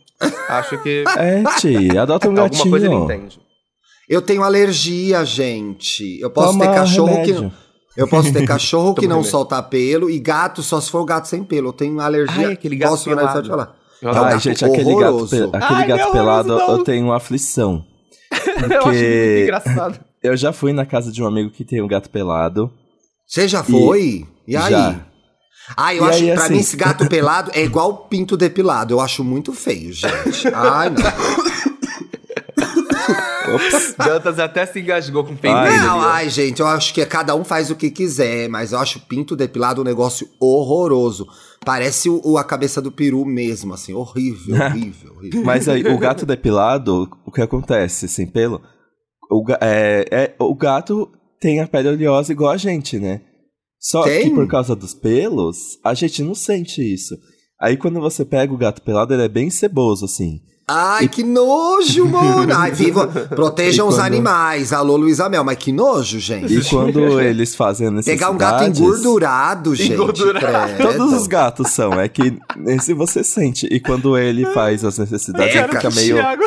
[0.48, 3.04] acho que É, Ti, adota um alguma coisa ele gatinho.
[3.06, 3.40] entende.
[4.10, 6.20] Eu tenho alergia, gente.
[6.20, 7.52] Eu posso Toma ter cachorro remédio.
[7.52, 7.70] que.
[8.02, 9.32] Eu posso ter cachorro que não remédio.
[9.32, 11.70] solta pelo e gato só se for gato sem pelo.
[11.70, 12.48] Eu tenho alergia.
[12.48, 13.42] Ai, aquele gato posso pelado.
[13.44, 13.76] de falar.
[14.02, 15.30] Eu É um Ai, gato gente, aquele gato, horroroso.
[15.52, 17.86] pe- aquele Ai, gato pelado, eu tenho uma aflição.
[18.32, 20.00] eu acho muito Porque engraçado.
[20.24, 22.72] Eu já fui na casa de um amigo que tem um gato pelado.
[23.28, 24.26] Você já foi?
[24.48, 24.72] E, aí?
[24.72, 25.06] Já.
[25.78, 28.94] Ah, eu E acho aí, pra assim- mim esse gato pelado é igual pinto depilado.
[28.96, 30.48] Eu acho muito feio, gente.
[30.54, 31.00] Ai, não.
[33.56, 33.96] Ops.
[33.98, 35.54] Dantas até se engasgou com dele.
[35.80, 39.00] Não, ai, gente, eu acho que cada um faz o que quiser, mas eu acho
[39.02, 41.28] pinto depilado um negócio horroroso.
[41.66, 45.44] Parece o, o- a cabeça do peru mesmo, assim, horrível, horrível, horrível.
[45.44, 48.62] Mas aí, o gato depilado, o que acontece sem pelo?
[49.30, 53.22] O, é, é- o gato tem a pele oleosa igual a gente, né?
[53.80, 54.24] Só Tem?
[54.30, 57.16] que por causa dos pelos, a gente não sente isso.
[57.62, 60.40] Aí quando você pega o gato pelado, ele é bem ceboso, assim.
[60.72, 62.54] Ai, que nojo, mano!
[62.56, 64.72] Ai, viva, protejam E os quando- animais.
[64.72, 66.54] Alô, Luísa Mel, mas que nojo, gente.
[66.54, 68.20] E quando eles fazem a necessidade...
[68.20, 69.94] Pegar um gato engordurado, gente.
[69.94, 70.76] Engordurado.
[70.76, 70.92] credo.
[70.98, 72.38] Todos os gatos são, é que
[72.68, 73.66] esse você sente.
[73.72, 76.16] E quando ele faz as necessidades, É, ele fica meio.
[76.18, 76.44] Thiago,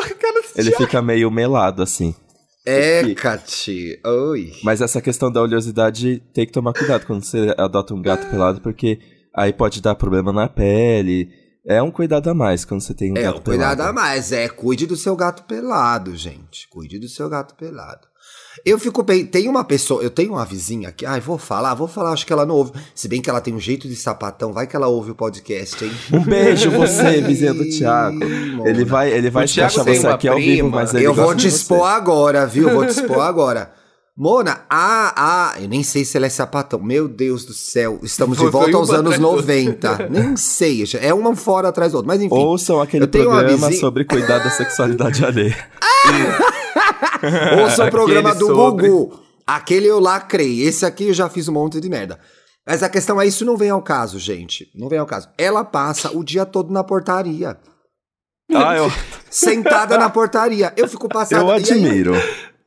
[0.55, 0.77] Ele Thiago.
[0.85, 2.15] fica meio melado, assim.
[2.65, 3.99] É, Cati.
[4.05, 4.53] Oi.
[4.63, 8.61] Mas essa questão da oleosidade tem que tomar cuidado quando você adota um gato pelado,
[8.61, 8.99] porque
[9.35, 11.29] aí pode dar problema na pele.
[11.65, 13.89] É um cuidado a mais quando você tem um é, gato um cuidado pelado.
[13.89, 14.31] a mais.
[14.31, 16.67] É, cuide do seu gato pelado, gente.
[16.69, 18.07] Cuide do seu gato pelado.
[18.65, 19.25] Eu fico bem.
[19.25, 21.05] Tem uma pessoa, eu tenho uma vizinha aqui.
[21.05, 22.71] Ai, vou falar, vou falar, acho que ela não ouve.
[22.93, 25.83] Se bem que ela tem um jeito de sapatão, vai que ela ouve o podcast,
[25.83, 25.91] hein?
[26.11, 28.19] Um beijo você, vizinha do Thiago.
[28.65, 30.69] Ele vai, ele vai Thiago achar você aqui ao vivo, prima.
[30.81, 32.69] mas ele Eu vou gosta te expor agora, viu?
[32.69, 33.71] Vou te expor agora.
[34.15, 36.79] Mona, a, a, eu nem sei se ela é sapatão.
[36.79, 39.41] Meu Deus do céu, estamos Foi- de volta aos anos atrás da outra.
[39.55, 40.09] 90.
[40.11, 42.13] Nem sei, é uma fora atrás da outra.
[42.13, 42.35] Mas enfim.
[42.35, 45.57] Ouçam aquele programa vizinha- sobre cuidar da sexualidade alheia.
[47.61, 48.89] Ouça o programa do sobre.
[48.89, 49.19] Gugu.
[49.45, 50.61] Aquele eu lacrei.
[50.61, 52.19] Esse aqui eu já fiz um monte de merda.
[52.65, 54.69] Mas a questão é, isso não vem ao caso, gente.
[54.73, 55.29] Não vem ao caso.
[55.37, 57.57] Ela passa o dia todo na portaria.
[58.53, 58.91] Ah, eu,
[59.29, 60.73] Sentada na portaria.
[60.77, 61.41] Eu fico passada.
[61.41, 62.13] eu e aí- admiro.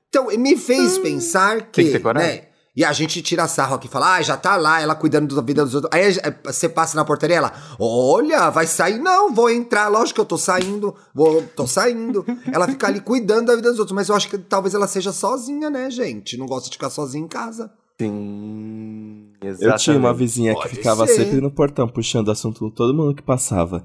[0.09, 1.73] Então, me fez pensar que.
[1.73, 2.29] Tem que ter coragem.
[2.41, 5.41] Né, e a gente tira sarro aqui, fala, ah, já tá lá, ela cuidando da
[5.41, 5.91] vida dos outros.
[5.95, 6.13] Aí
[6.45, 8.99] você passa na portaria, ela, olha, vai sair?
[8.99, 12.25] Não, vou entrar, lógico que eu tô saindo, vou, tô saindo.
[12.53, 15.13] ela fica ali cuidando da vida dos outros, mas eu acho que talvez ela seja
[15.13, 16.37] sozinha, né, gente?
[16.37, 17.71] Não gosta de ficar sozinha em casa.
[17.99, 19.83] Sim, Eu exatamente.
[19.85, 21.25] tinha uma vizinha Pode que ficava ser.
[21.25, 23.83] sempre no portão puxando assunto com todo mundo que passava.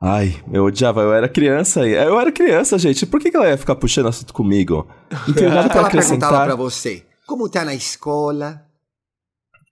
[0.00, 1.86] Ai, eu odiava, eu era criança.
[1.86, 3.06] Eu era criança, gente.
[3.06, 4.86] Por que que ela ia ficar puxando assunto comigo?
[5.26, 6.46] Não tenho nada pra ela perguntava acrescentar.
[6.46, 8.62] pra você, como tá na escola?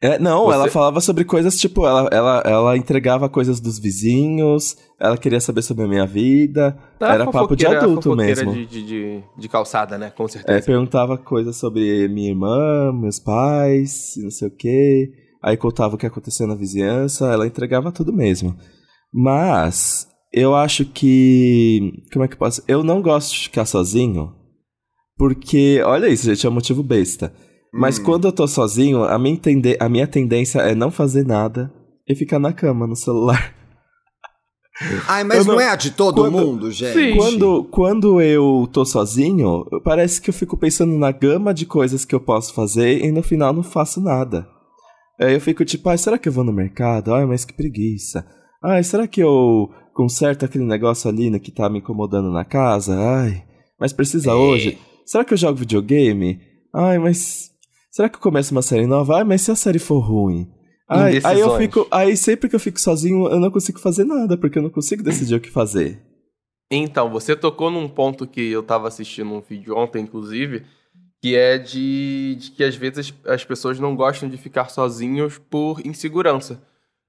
[0.02, 4.76] É, não, Você- ela falava sobre coisas tipo, ela, ela, ela entregava coisas dos vizinhos,
[5.00, 6.76] ela queria saber sobre a minha vida.
[6.98, 8.52] Tá, era papo de adulto mesmo.
[8.52, 10.10] De, de, de, de calçada, né?
[10.10, 10.66] Com É, certeza.
[10.66, 15.10] perguntava coisas sobre minha irmã, meus pais, não sei o quê.
[15.42, 18.54] Aí contava o que acontecia na vizinhança, ela entregava tudo mesmo.
[19.12, 21.92] Mas eu acho que.
[22.12, 22.62] Como é que eu posso?
[22.68, 24.34] Eu não gosto de ficar sozinho.
[25.16, 27.32] Porque, olha isso, gente, é um motivo besta.
[27.72, 28.02] Mas Hum.
[28.04, 31.72] quando eu tô sozinho, a minha, tende- a minha tendência é não fazer nada
[32.08, 33.54] e ficar na cama, no celular.
[35.06, 36.92] Ai, mas não, não- é a de todo quando- mundo, gente?
[37.12, 37.16] Sim.
[37.16, 42.14] Quando, quando eu tô sozinho, parece que eu fico pensando na gama de coisas que
[42.14, 44.46] eu posso fazer e no final não faço nada.
[45.20, 47.14] Aí eu fico tipo, ai, será que eu vou no mercado?
[47.14, 48.26] Ai, mas que preguiça.
[48.62, 52.96] Ai, será que eu conserto aquele negócio ali que tá me incomodando na casa?
[52.98, 53.44] Ai,
[53.78, 54.34] mas precisa É.
[54.34, 54.76] hoje?
[55.04, 56.40] Será que eu jogo videogame?
[56.74, 57.50] Ai, mas.
[57.90, 59.18] Será que eu começo uma série nova?
[59.18, 60.50] Ai, mas se a série for ruim?
[60.88, 61.86] Ai, aí eu fico.
[61.90, 65.02] Aí sempre que eu fico sozinho, eu não consigo fazer nada, porque eu não consigo
[65.02, 66.02] decidir o que fazer.
[66.70, 70.64] Então, você tocou num ponto que eu tava assistindo um vídeo ontem, inclusive,
[71.22, 75.80] que é de, de que às vezes as pessoas não gostam de ficar sozinhos por
[75.86, 76.62] insegurança.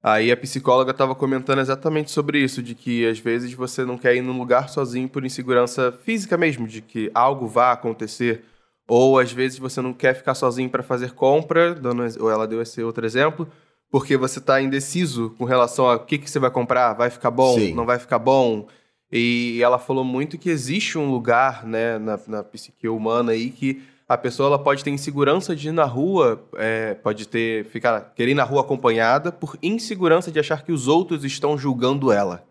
[0.07, 4.15] Aí a psicóloga tava comentando exatamente sobre isso, de que às vezes você não quer
[4.15, 8.43] ir num lugar sozinho por insegurança física mesmo, de que algo vá acontecer.
[8.87, 12.61] Ou às vezes você não quer ficar sozinho para fazer compra, dando, ou ela deu
[12.61, 13.47] esse outro exemplo,
[13.89, 17.31] porque você tá indeciso com relação a o que, que você vai comprar, vai ficar
[17.31, 17.73] bom, Sim.
[17.73, 18.67] não vai ficar bom.
[19.11, 23.81] E ela falou muito que existe um lugar, né, na, na psique humana aí que
[24.07, 28.31] a pessoa ela pode ter insegurança de ir na rua, é, pode ter ficar querer
[28.31, 32.43] ir na rua acompanhada por insegurança de achar que os outros estão julgando ela.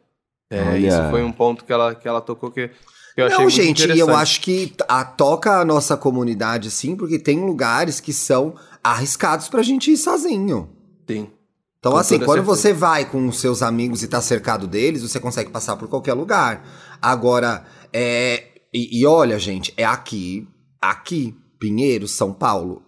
[0.51, 0.79] É, Olha.
[0.79, 3.57] isso foi um ponto que ela, que ela tocou que, que eu achei Não, muito
[3.57, 8.55] gente, eu acho que a, toca a nossa comunidade, sim, porque tem lugares que são
[8.83, 10.69] arriscados pra gente ir sozinho.
[11.09, 11.31] Sim.
[11.79, 12.57] Então, Com assim, quando certeza.
[12.57, 16.15] você vai com os seus amigos e tá cercado deles, você consegue passar por qualquer
[16.15, 16.67] lugar.
[17.01, 18.45] Agora, é.
[18.73, 20.49] E, e olha, gente, é aqui,
[20.81, 22.83] aqui, Pinheiro, São Paulo.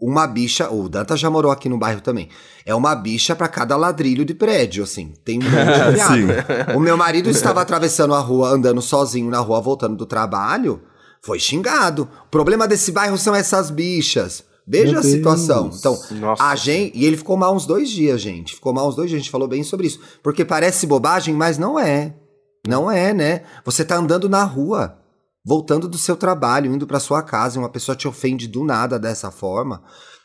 [0.00, 2.28] Uma bicha, o Danta já morou aqui no bairro também.
[2.64, 5.12] É uma bicha pra cada ladrilho de prédio, assim.
[5.24, 6.74] Tem um monte.
[6.76, 10.80] O meu marido estava atravessando a rua, andando sozinho na rua, voltando do trabalho.
[11.20, 12.08] Foi xingado.
[12.26, 14.44] O problema desse bairro são essas bichas.
[14.66, 15.68] Veja Meu a situação.
[15.68, 15.78] Deus.
[15.78, 16.44] Então, Nossa.
[16.44, 16.96] a gente.
[16.96, 18.54] E ele ficou mal uns dois dias, gente.
[18.54, 19.18] Ficou mal uns dois dias.
[19.18, 19.98] A gente falou bem sobre isso.
[20.22, 22.14] Porque parece bobagem, mas não é.
[22.66, 23.42] Não é, né?
[23.64, 24.98] Você tá andando na rua,
[25.44, 28.98] voltando do seu trabalho, indo pra sua casa, e uma pessoa te ofende do nada
[28.98, 29.82] dessa forma.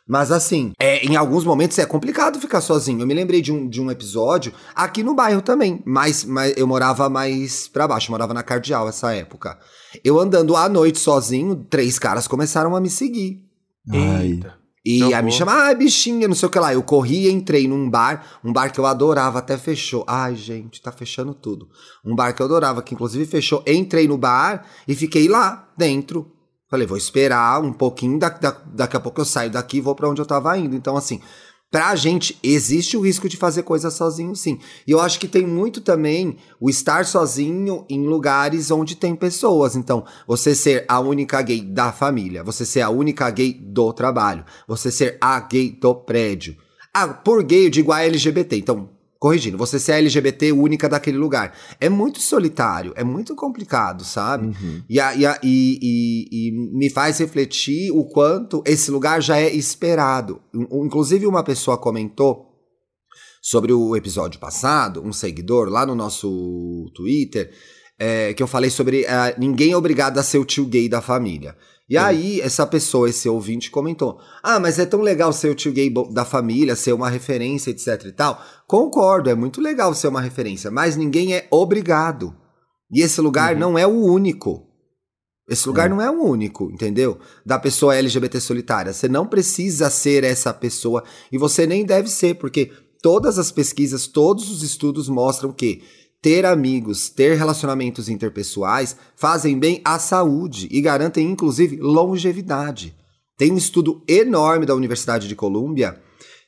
[0.08, 3.02] Mas assim, é, em alguns momentos é complicado ficar sozinho.
[3.02, 6.68] Eu me lembrei de um, de um episódio aqui no bairro também, mas, mas eu
[6.68, 9.58] morava mais pra baixo, morava na Cardeal essa época.
[10.04, 13.42] Eu andando à noite sozinho, três caras começaram a me seguir.
[13.92, 14.63] Eita.
[14.86, 16.74] E Não a me chama, ah, bichinha, não sei o que lá.
[16.74, 20.04] Eu corri e entrei num bar, um bar que eu adorava, até fechou.
[20.08, 21.70] Ai, gente, tá fechando tudo.
[22.04, 23.64] Um bar que eu adorava, que inclusive fechou.
[23.66, 26.30] Entrei no bar e fiquei lá dentro.
[26.70, 29.96] Falei, vou esperar um pouquinho, da, da- daqui a pouco eu saio daqui e vou
[29.96, 30.76] pra onde eu tava indo.
[30.76, 31.22] Então, assim,
[31.74, 34.60] pra gente, existe o risco de fazer coisa sozinho, sim.
[34.86, 39.76] E eu acho que tem muito também o estar sozinho em lugares onde tem pessoas.
[39.76, 44.46] Então, você ser a única gay da família, você ser a única gay do trabalho,
[44.68, 46.56] você ser a gay do prédio.
[46.94, 48.56] Ah, por gay eu digo a LGBT.
[48.56, 48.92] Então,
[49.24, 51.58] corrigindo, você ser LGBT única daquele lugar.
[51.80, 54.48] É muito solitário, é muito complicado, sabe?
[54.48, 54.84] Uhum.
[54.90, 59.50] E, a, e, a, e, e, me faz refletir o quanto esse lugar já é
[59.56, 60.42] esperado.
[60.54, 62.50] Inclusive, uma pessoa comentou
[63.42, 67.50] sobre o episódio passado, um seguidor lá no nosso Twitter,
[67.98, 71.02] é, que eu falei sobre uh, ninguém é obrigado a ser o tio gay da
[71.02, 71.56] família.
[71.94, 75.72] E aí, essa pessoa, esse ouvinte, comentou: Ah, mas é tão legal ser o tio
[75.72, 78.44] gay da família, ser uma referência, etc e tal.
[78.66, 82.36] Concordo, é muito legal ser uma referência, mas ninguém é obrigado.
[82.92, 83.60] E esse lugar uhum.
[83.60, 84.68] não é o único.
[85.48, 85.98] Esse lugar uhum.
[85.98, 87.20] não é o único, entendeu?
[87.46, 88.92] Da pessoa LGBT solitária.
[88.92, 92.72] Você não precisa ser essa pessoa e você nem deve ser, porque
[93.04, 95.84] todas as pesquisas, todos os estudos mostram que
[96.24, 102.96] ter amigos, ter relacionamentos interpessoais fazem bem à saúde e garantem inclusive longevidade.
[103.38, 106.02] Tem um estudo enorme da Universidade de Colômbia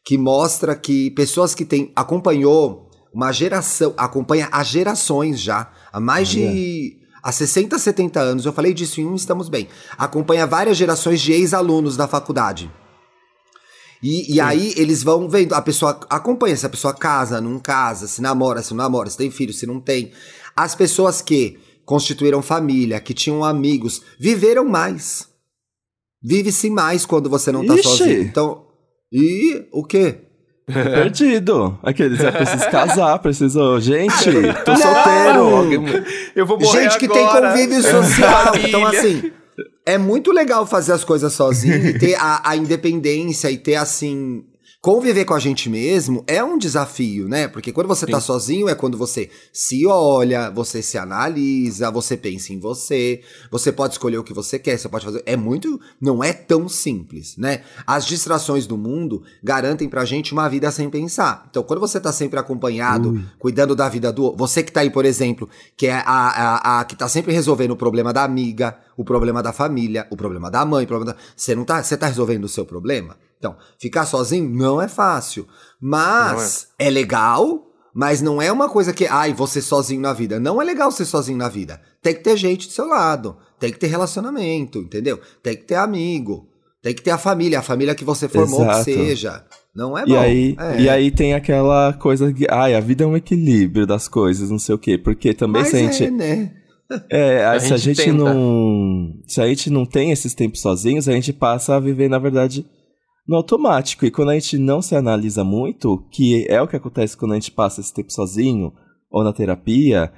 [0.05, 6.29] que mostra que pessoas que têm acompanhou uma geração, acompanha há gerações já, há mais
[6.29, 11.19] de há 60, 70 anos, eu falei disso em um Estamos Bem, acompanha várias gerações
[11.19, 12.71] de ex-alunos da faculdade.
[14.05, 18.05] E, e aí eles vão vendo, a pessoa acompanha se a pessoa casa, não casa,
[18.07, 20.11] se namora, se não namora, se tem filho, se não tem.
[20.55, 25.27] As pessoas que constituíram família, que tinham amigos, viveram mais.
[26.21, 27.83] Vive-se mais quando você não tá Ixi.
[27.83, 28.21] sozinho.
[28.21, 28.67] Então,
[29.11, 30.19] e o quê?
[30.67, 31.79] Perdido.
[31.81, 33.79] Aqueles, é preciso casar, preciso.
[33.79, 34.31] Gente,
[34.65, 34.77] tô não.
[34.77, 36.05] solteiro.
[36.35, 37.53] Eu vou morrer Gente que agora.
[37.53, 38.55] tem convívio social.
[38.55, 39.31] então, assim,
[39.85, 44.43] é muito legal fazer as coisas sozinho e ter a, a independência e ter assim
[44.85, 47.47] conviver com a gente mesmo é um desafio, né?
[47.47, 48.11] Porque quando você tá Sim.
[48.11, 53.71] tá sozinho é quando você se olha, você se analisa, você pensa em você, você
[53.71, 55.23] pode escolher o que você quer, você pode fazer.
[55.25, 55.81] É muito.
[55.99, 57.63] Não é tão simples, né?
[57.87, 61.47] As distrações do mundo garantem pra gente uma vida sem pensar.
[61.49, 63.25] Então, quando você tá sempre acompanhado, Ui.
[63.39, 64.35] cuidando da vida do.
[64.35, 67.71] Você que tá aí, por exemplo, que é a, a, a, que tá sempre resolvendo
[67.71, 71.19] o problema da amiga, o problema da família, o problema da mãe, o problema da...
[71.35, 71.81] Você não tá.
[71.81, 73.17] Você tá resolvendo o seu problema?
[73.45, 75.47] Então, ficar sozinho não é fácil.
[75.79, 76.87] Mas é.
[76.87, 76.89] é.
[76.89, 80.39] legal, mas não é uma coisa que, ai, você sozinho na vida.
[80.39, 81.79] Não é legal ser sozinho na vida.
[82.01, 83.37] Tem que ter gente do seu lado.
[83.59, 85.19] Tem que ter relacionamento, entendeu?
[85.43, 86.49] Tem que ter amigo.
[86.81, 88.85] Tem que ter a família, a família que você formou Exato.
[88.85, 89.43] que seja.
[89.75, 90.13] Não é bom.
[90.13, 90.81] E aí, é.
[90.81, 94.59] e aí tem aquela coisa que, ai, a vida é um equilíbrio das coisas, não
[94.59, 94.97] sei o quê.
[94.97, 96.03] Porque também Mas se a gente.
[96.05, 96.51] É, né?
[97.09, 99.15] É, a se a gente não.
[99.27, 102.65] Se a gente não tem esses tempos sozinhos, a gente passa a viver, na verdade,
[103.27, 104.05] no automático.
[104.05, 107.35] E quando a gente não se analisa muito, que é o que acontece quando a
[107.35, 108.73] gente passa esse tempo sozinho
[109.09, 110.11] ou na terapia.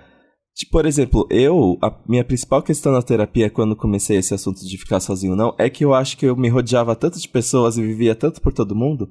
[0.55, 4.77] Tipo, por exemplo, eu, a minha principal questão na terapia quando comecei esse assunto de
[4.77, 7.81] ficar sozinho não, é que eu acho que eu me rodeava tanto de pessoas e
[7.83, 9.07] vivia tanto por todo mundo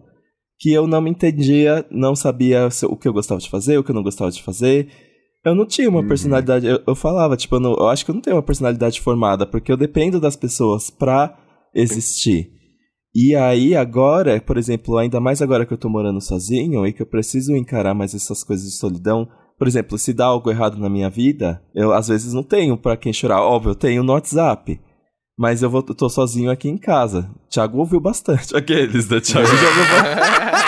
[0.59, 3.91] que eu não me entendia, não sabia o que eu gostava de fazer, o que
[3.91, 4.89] eu não gostava de fazer.
[5.45, 6.09] Eu não tinha uma uhum.
[6.09, 9.01] personalidade, eu, eu, falava, tipo, eu, não, eu acho que eu não tenho uma personalidade
[9.01, 11.39] formada, porque eu dependo das pessoas pra
[11.75, 12.56] existir.
[13.19, 17.01] E aí, agora, por exemplo, ainda mais agora que eu tô morando sozinho e que
[17.01, 19.27] eu preciso encarar mais essas coisas de solidão.
[19.59, 22.95] Por exemplo, se dá algo errado na minha vida, eu às vezes não tenho para
[22.95, 23.41] quem chorar.
[23.41, 24.79] Óbvio, eu tenho no WhatsApp.
[25.39, 27.31] Mas eu, vou, tô sozinho aqui em casa.
[27.49, 28.53] Thiago ouviu bastante.
[28.55, 30.57] Aqueles da Thiago já ouviu bastante.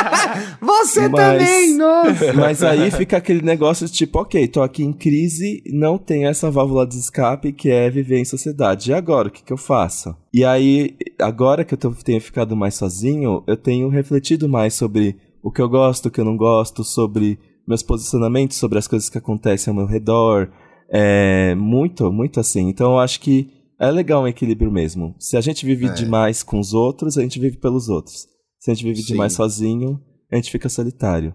[0.88, 2.32] Você mas, também, nossa!
[2.34, 6.50] Mas aí fica aquele negócio de tipo, ok, tô aqui em crise, não tenho essa
[6.50, 8.90] válvula de escape que é viver em sociedade.
[8.90, 10.16] E agora, o que, que eu faço?
[10.32, 15.50] E aí, agora que eu tenho ficado mais sozinho, eu tenho refletido mais sobre o
[15.50, 19.18] que eu gosto, o que eu não gosto, sobre meus posicionamentos, sobre as coisas que
[19.18, 20.50] acontecem ao meu redor.
[20.90, 22.68] É muito, muito assim.
[22.68, 25.14] Então eu acho que é legal um equilíbrio mesmo.
[25.18, 25.92] Se a gente vive é.
[25.92, 28.26] demais com os outros, a gente vive pelos outros.
[28.58, 29.12] Se a gente vive Sim.
[29.12, 31.34] demais sozinho, a gente fica solitário.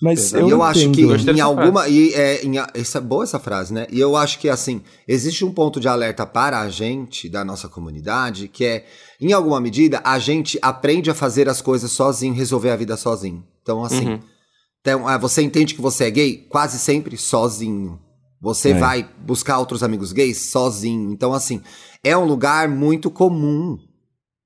[0.00, 3.86] Mas eu, eu acho que em alguma e é, em, essa boa essa frase, né?
[3.90, 7.66] E eu acho que assim existe um ponto de alerta para a gente da nossa
[7.66, 8.84] comunidade que é
[9.18, 13.42] em alguma medida a gente aprende a fazer as coisas sozinho, resolver a vida sozinho.
[13.62, 14.20] Então assim, uhum.
[14.82, 17.98] então, ah, você entende que você é gay quase sempre sozinho.
[18.40, 18.78] Você é.
[18.78, 21.10] vai buscar outros amigos gays sozinho.
[21.10, 21.62] Então, assim,
[22.04, 23.78] é um lugar muito comum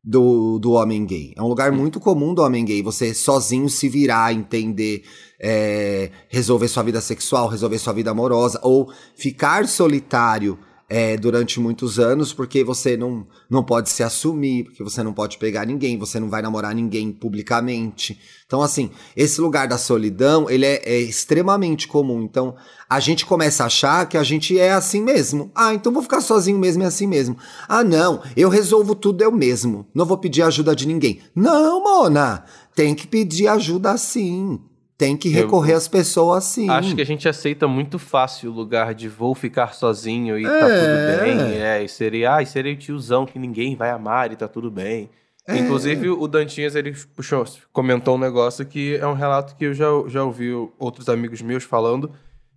[0.02, 1.32] do, do homem gay.
[1.36, 2.82] É um lugar muito comum do homem gay.
[2.82, 5.04] Você sozinho se virar, entender,
[5.38, 10.58] é, resolver sua vida sexual, resolver sua vida amorosa, ou ficar solitário
[10.90, 15.38] é, durante muitos anos, porque você não, não pode se assumir, porque você não pode
[15.38, 18.18] pegar ninguém, você não vai namorar ninguém publicamente.
[18.44, 22.22] Então, assim, esse lugar da solidão, ele é, é extremamente comum.
[22.22, 22.56] Então,
[22.88, 25.52] a gente começa a achar que a gente é assim mesmo.
[25.54, 27.36] Ah, então vou ficar sozinho mesmo, é assim mesmo.
[27.68, 29.86] Ah, não, eu resolvo tudo eu mesmo.
[29.94, 31.20] Não vou pedir ajuda de ninguém.
[31.32, 34.58] Não, Mona, tem que pedir ajuda sim.
[35.00, 36.68] Tem que recorrer eu, às pessoas sim.
[36.68, 40.46] Acho que a gente aceita muito fácil o lugar de vou ficar sozinho e é.
[40.46, 41.58] tá tudo bem.
[41.58, 44.70] É, e seria, ah, e seria o tiozão que ninguém vai amar e tá tudo
[44.70, 45.08] bem.
[45.48, 45.56] É.
[45.56, 49.86] Inclusive, o Dantinhas, ele puxou, comentou um negócio que é um relato que eu já,
[50.06, 52.10] já ouvi outros amigos meus falando,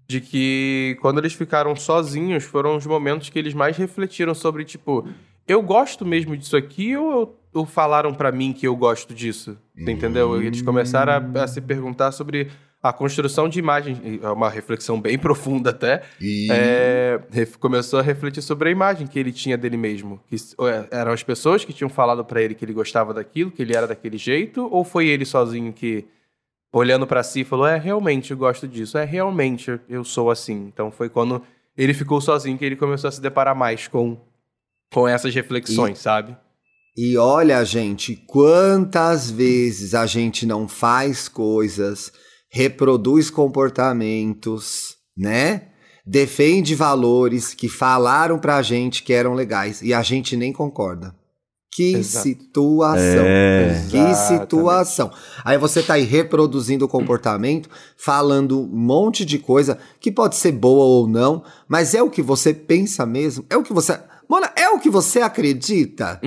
[0.06, 5.08] de que quando eles ficaram sozinhos, foram os momentos que eles mais refletiram sobre, tipo,
[5.48, 9.58] eu gosto mesmo disso aqui ou, ou falaram para mim que eu gosto disso?
[9.76, 10.42] Você entendeu?
[10.42, 12.50] Eles começaram a, a, se perguntar sobre
[12.82, 16.50] a construção de imagem, é uma reflexão bem profunda até, e...
[16.52, 17.20] é,
[17.60, 20.20] começou a refletir sobre a imagem que ele tinha dele mesmo.
[20.28, 23.62] Que é, eram as pessoas que tinham falado para ele que ele gostava daquilo, que
[23.62, 26.06] ele era daquele jeito, ou foi ele sozinho que,
[26.74, 30.66] olhando para si, falou: É, realmente eu gosto disso, é, realmente eu sou assim.
[30.74, 31.42] Então foi quando
[31.78, 34.18] ele ficou sozinho que ele começou a se deparar mais com
[34.94, 36.38] com essas reflexões, e, sabe?
[36.96, 42.12] E olha, gente, quantas vezes a gente não faz coisas,
[42.52, 45.70] reproduz comportamentos, né?
[46.06, 51.16] Defende valores que falaram pra gente que eram legais e a gente nem concorda.
[51.76, 52.28] Que Exato.
[52.28, 53.26] situação.
[53.26, 53.88] É.
[53.90, 54.42] Que Exatamente.
[54.42, 55.12] situação.
[55.44, 60.52] Aí você tá aí reproduzindo o comportamento, falando um monte de coisa que pode ser
[60.52, 63.44] boa ou não, mas é o que você pensa mesmo?
[63.50, 63.98] É o que você.
[64.34, 66.20] Mona, é o que você acredita?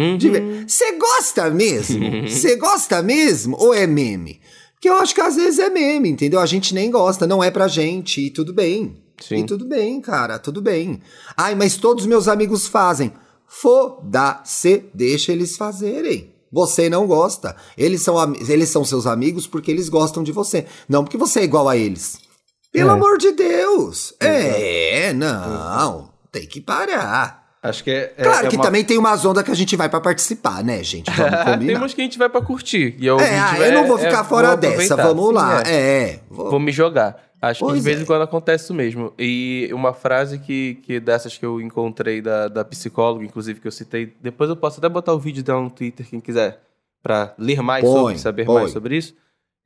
[0.65, 0.99] Você uhum.
[1.01, 1.99] gosta mesmo?
[2.31, 3.57] Você gosta mesmo?
[3.59, 4.41] Ou é meme?
[4.75, 6.39] Porque eu acho que às vezes é meme, entendeu?
[6.39, 9.03] A gente nem gosta, não é pra gente, e tudo bem.
[9.21, 9.39] Sim.
[9.39, 11.03] E tudo bem, cara, tudo bem.
[11.37, 13.13] Ai, mas todos meus amigos fazem.
[13.45, 16.33] Foda-se, deixa eles fazerem.
[16.53, 17.57] Você não gosta.
[17.77, 18.17] Eles são,
[18.49, 20.67] eles são seus amigos porque eles gostam de você.
[20.89, 22.21] Não porque você é igual a eles.
[22.71, 22.93] Pelo é.
[22.93, 24.15] amor de Deus.
[24.21, 26.09] É, não.
[26.31, 27.46] Tem que parar.
[27.69, 28.15] Acho que é.
[28.17, 28.65] é claro é que uma...
[28.65, 31.11] também tem umas ondas que a gente vai para participar, né, gente?
[31.11, 31.67] Vamos combinar.
[31.67, 32.95] tem umas que a gente vai para curtir.
[32.99, 35.65] E eu, é, ah, eu não vou ficar é, fora vou dessa, vamos lá.
[35.65, 35.75] Sim, é.
[35.75, 36.51] é vou...
[36.51, 36.61] vou...
[36.61, 37.25] me jogar.
[37.41, 39.13] Acho pois que de vez em quando acontece isso mesmo.
[39.19, 43.73] E uma frase que, que dessas que eu encontrei da, da psicóloga, inclusive, que eu
[43.73, 46.61] citei, depois eu posso até botar o vídeo dela no Twitter, quem quiser,
[47.03, 48.63] para ler mais põe, sobre, saber põe.
[48.63, 49.15] mais sobre isso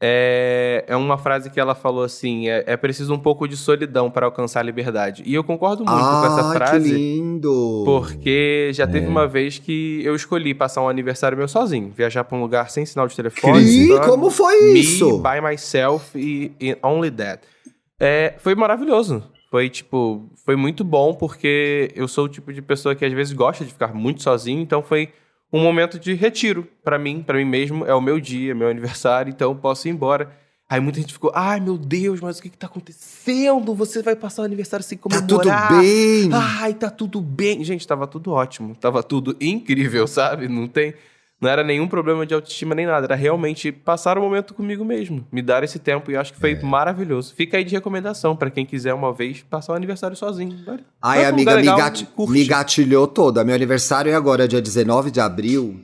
[0.02, 4.10] é, é uma frase que ela falou assim: é, é, preciso um pouco de solidão
[4.10, 5.22] para alcançar a liberdade.
[5.26, 6.88] E eu concordo muito ah, com essa frase.
[6.88, 7.82] Que lindo!
[7.84, 9.08] Porque já teve é.
[9.08, 12.86] uma vez que eu escolhi passar um aniversário meu sozinho, viajar para um lugar sem
[12.86, 13.62] sinal de telefone.
[13.62, 15.18] E como foi isso?
[15.18, 17.42] Me, by myself e, e only that.
[17.98, 19.22] É, foi maravilhoso.
[19.50, 23.32] Foi tipo, foi muito bom porque eu sou o tipo de pessoa que às vezes
[23.34, 25.10] gosta de ficar muito sozinho, então foi
[25.52, 27.84] um momento de retiro para mim, para mim mesmo.
[27.84, 30.30] É o meu dia, meu aniversário, então posso ir embora.
[30.68, 33.74] Aí muita gente ficou, ai meu Deus, mas o que que tá acontecendo?
[33.74, 35.28] Você vai passar o aniversário sem comemorar?
[35.28, 36.30] Tá tudo bem!
[36.32, 37.64] Ai, tá tudo bem.
[37.64, 38.76] Gente, tava tudo ótimo.
[38.76, 40.46] Tava tudo incrível, sabe?
[40.46, 40.94] Não tem...
[41.40, 43.06] Não era nenhum problema de autoestima nem nada.
[43.06, 45.26] Era realmente passar o momento comigo mesmo.
[45.32, 46.10] Me dar esse tempo.
[46.10, 46.62] E acho que foi é.
[46.62, 47.34] maravilhoso.
[47.34, 50.58] Fica aí de recomendação para quem quiser uma vez passar o aniversário sozinho.
[51.02, 53.42] Ai, amiga, legal, me, gati me gatilhou toda.
[53.42, 55.80] Meu aniversário é agora, dia 19 de abril.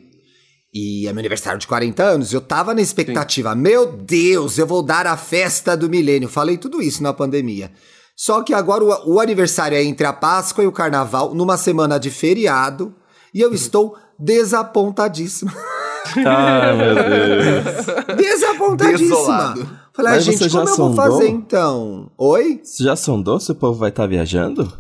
[0.75, 2.35] E é meu aniversário de 40 anos.
[2.35, 3.55] Eu tava na expectativa.
[3.55, 3.61] Sim.
[3.61, 6.29] Meu Deus, eu vou dar a festa do milênio.
[6.29, 7.73] Falei tudo isso na pandemia.
[8.15, 11.99] Só que agora o, o aniversário é entre a Páscoa e o Carnaval, numa semana
[11.99, 12.95] de feriado.
[13.33, 15.53] E eu estou desapontadíssima.
[16.25, 18.17] Ah, meu Deus.
[18.17, 19.17] Desapontadíssima.
[19.17, 19.69] Desolado.
[19.93, 22.11] Falei, Mas gente, como eu vou fazer então?
[22.17, 22.61] Oi?
[22.63, 24.73] Você já sondou se o povo vai estar tá viajando?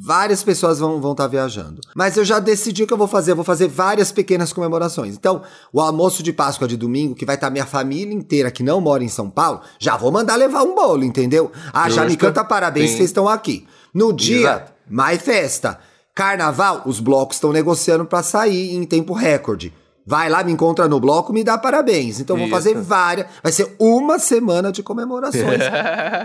[0.00, 1.80] Várias pessoas vão estar vão tá viajando.
[1.94, 3.32] Mas eu já decidi o que eu vou fazer.
[3.32, 5.16] Eu vou fazer várias pequenas comemorações.
[5.16, 8.62] Então, o almoço de Páscoa de domingo, que vai estar tá minha família inteira que
[8.62, 11.50] não mora em São Paulo, já vou mandar levar um bolo, entendeu?
[11.72, 12.96] Ah, já me canta parabéns, Sim.
[12.98, 13.66] vocês estão aqui.
[13.92, 14.72] No dia, Exato.
[14.88, 15.80] mais festa.
[16.18, 19.72] Carnaval, os blocos estão negociando para sair em tempo recorde.
[20.04, 22.18] Vai lá, me encontra no bloco, me dá parabéns.
[22.18, 23.28] Então vou fazer várias.
[23.40, 25.60] Vai ser uma semana de comemorações.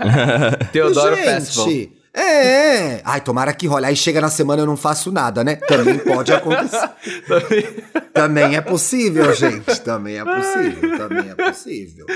[0.72, 1.68] Teodoro Gente, Festival.
[2.12, 3.02] É.
[3.04, 3.86] Ai, tomara que role.
[3.86, 5.54] Aí chega na semana eu não faço nada, né?
[5.54, 6.90] Também pode acontecer.
[8.12, 9.80] também é possível, gente.
[9.80, 10.98] Também é possível.
[10.98, 12.06] Também é possível.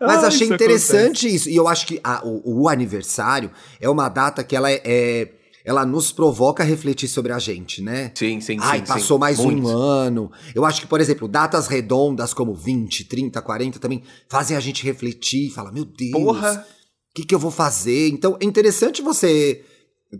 [0.00, 1.36] Mas ah, achei interessante acontece.
[1.36, 1.50] isso.
[1.50, 5.28] E eu acho que a, o, o, aniversário é uma data que ela é, é
[5.66, 8.12] ela nos provoca a refletir sobre a gente, né?
[8.14, 8.84] Sim, sim, Ai, sim.
[8.84, 9.20] passou sim.
[9.20, 9.66] mais Muito.
[9.66, 10.30] um ano.
[10.54, 14.84] Eu acho que, por exemplo, datas redondas como 20, 30, 40 também fazem a gente
[14.84, 16.64] refletir e falar: meu Deus, o
[17.12, 18.10] que, que eu vou fazer?
[18.10, 19.64] Então é interessante você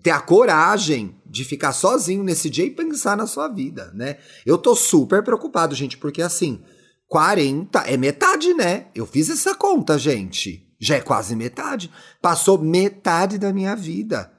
[0.03, 4.17] ter a coragem de ficar sozinho nesse dia e pensar na sua vida, né?
[4.45, 6.61] Eu tô super preocupado, gente, porque assim,
[7.07, 8.89] 40 é metade, né?
[8.93, 10.67] Eu fiz essa conta, gente.
[10.81, 11.89] Já é quase metade.
[12.21, 14.36] Passou metade da minha vida.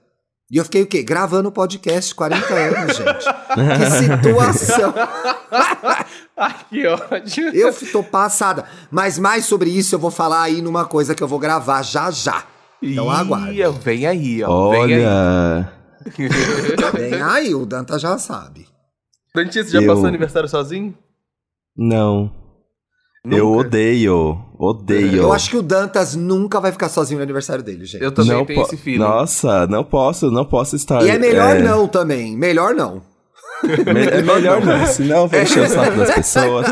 [0.50, 1.04] E eu fiquei o quê?
[1.04, 3.26] Gravando podcast 40 anos, gente.
[3.78, 4.94] que situação!
[6.38, 7.50] Ai, que ódio.
[7.54, 8.64] Eu tô passada.
[8.90, 12.10] Mas mais sobre isso eu vou falar aí numa coisa que eu vou gravar já
[12.12, 12.46] já.
[12.82, 13.62] Então aguarde.
[13.82, 14.70] Vem aí, ó.
[14.70, 15.04] Vem aí.
[15.06, 15.74] Olha.
[16.94, 18.68] Vem aí, o Danta já sabe.
[19.36, 20.98] Dantinha, você já Eu- passou aniversário sozinho?
[21.76, 22.32] Não.
[23.36, 24.38] Eu odeio.
[24.60, 25.18] Odeio.
[25.24, 28.04] Eu acho que o Dantas nunca vai ficar sozinho no aniversário dele, gente.
[28.04, 29.00] Eu também não tenho esse feeling.
[29.00, 31.04] Nossa, não posso, não posso estar.
[31.04, 32.36] E é melhor é, não também.
[32.38, 33.02] Melhor não.
[33.64, 36.68] me- é melhor não, senão eu vou encher o saco das pessoas.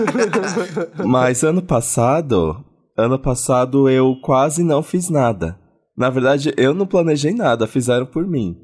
[1.06, 2.64] Mas ano passado,
[2.98, 5.58] ano passado eu quase não fiz nada.
[5.98, 8.56] Na verdade, eu não planejei nada, fizeram por mim.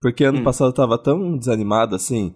[0.00, 0.44] Porque ano Hum.
[0.44, 2.32] passado eu tava tão desanimado assim,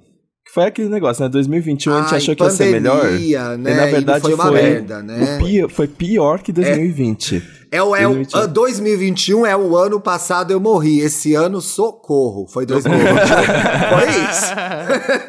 [0.52, 1.28] foi aquele negócio, né?
[1.28, 3.00] 2021 a gente Ai, achou que ia ser melhor.
[3.00, 3.72] pandemia, Né?
[3.72, 5.38] E na E verdade foi uma foi merda, né?
[5.40, 7.42] O pi- foi pior que 2020.
[7.72, 8.38] É o, é o 2021.
[8.40, 11.00] ah, 2021 é o ano passado eu morri.
[11.00, 12.46] Esse ano, socorro.
[12.46, 13.06] Foi 2021.
[13.90, 14.52] foi isso.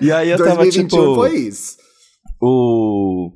[0.02, 1.16] E aí eu tava 2021 tipo.
[1.16, 1.78] foi isso.
[2.42, 3.32] O.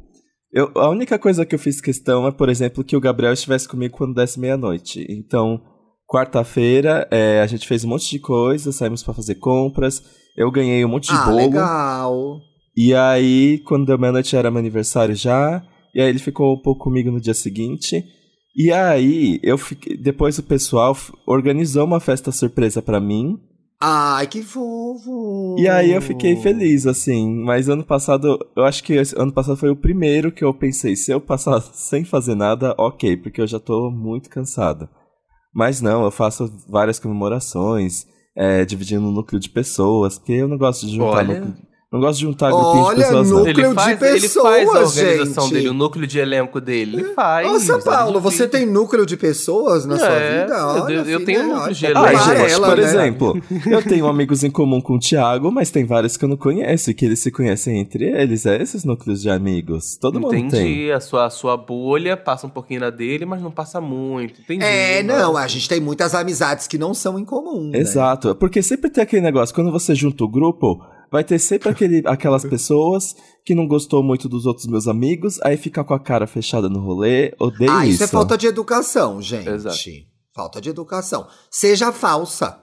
[0.54, 3.68] Eu, a única coisa que eu fiz questão é, por exemplo, que o Gabriel estivesse
[3.68, 5.06] comigo quando desse meia-noite.
[5.10, 5.60] Então,
[6.08, 10.02] quarta-feira, é, a gente fez um monte de coisa, saímos pra fazer compras.
[10.38, 11.38] Eu ganhei um monte de ah, bolo.
[11.38, 12.42] legal.
[12.76, 15.62] E aí, quando deu meia-noite, era meu aniversário já.
[15.94, 18.04] E aí, ele ficou um pouco comigo no dia seguinte.
[18.56, 19.98] E aí, eu fiquei.
[19.98, 20.96] Depois o pessoal
[21.28, 23.38] organizou uma festa surpresa pra mim.
[23.82, 25.56] Ai, que fofo.
[25.58, 27.34] E aí eu fiquei feliz, assim.
[27.46, 31.12] Mas ano passado, eu acho que ano passado foi o primeiro que eu pensei, se
[31.12, 34.90] eu passar sem fazer nada, ok, porque eu já tô muito cansado.
[35.54, 38.06] Mas não, eu faço várias comemorações,
[38.36, 41.40] é, dividindo um núcleo de pessoas, porque eu não gosto de juntar Olha.
[41.42, 41.69] núcleo.
[41.92, 43.38] Não gosto de juntar grupinho de Olha, pessoas, não.
[43.40, 45.54] núcleo- Núcleo de ele faz a pessoas, organização gente.
[45.56, 46.98] dele, o núcleo de elenco dele.
[46.98, 47.48] Ele faz.
[47.48, 50.54] Nossa, ele Paulo, você tem núcleo de pessoas na sua É, vida?
[50.56, 52.06] eu- Olha, eu filha, tenho núcleo olha, de é elenco.
[52.06, 52.84] Ai, gente, amarela, por né?
[52.84, 56.38] exemplo, eu tenho amigos em comum com o Thiago, mas tem vários que eu não
[56.38, 58.46] conheço e que eles se conhecem entre eles.
[58.46, 59.98] É esses núcleos de amigos.
[59.98, 60.46] Todo mundo tem.
[60.46, 64.40] Entendi, a sua, a sua bolha passa um pouquinho na dele, mas não passa muito.
[64.42, 64.64] Entendi.
[64.64, 67.72] É, Mas- não, a gente tem muitas amizades que não são em comum.
[67.72, 67.80] né?
[67.80, 70.80] Exato, porque sempre tem aquele negócio, quando você junta o grupo,
[71.12, 75.58] vai ter sempre aquele, aquelas pessoas que não gostou muito dos outros meus amigos, aí
[75.58, 78.04] fica com a cara fechada no rolê, odeio Ah, isso, isso.
[78.04, 79.50] é falta de educação, gente.
[79.50, 79.78] Exato.
[80.34, 81.28] Falta de educação.
[81.50, 82.60] Seja falsa.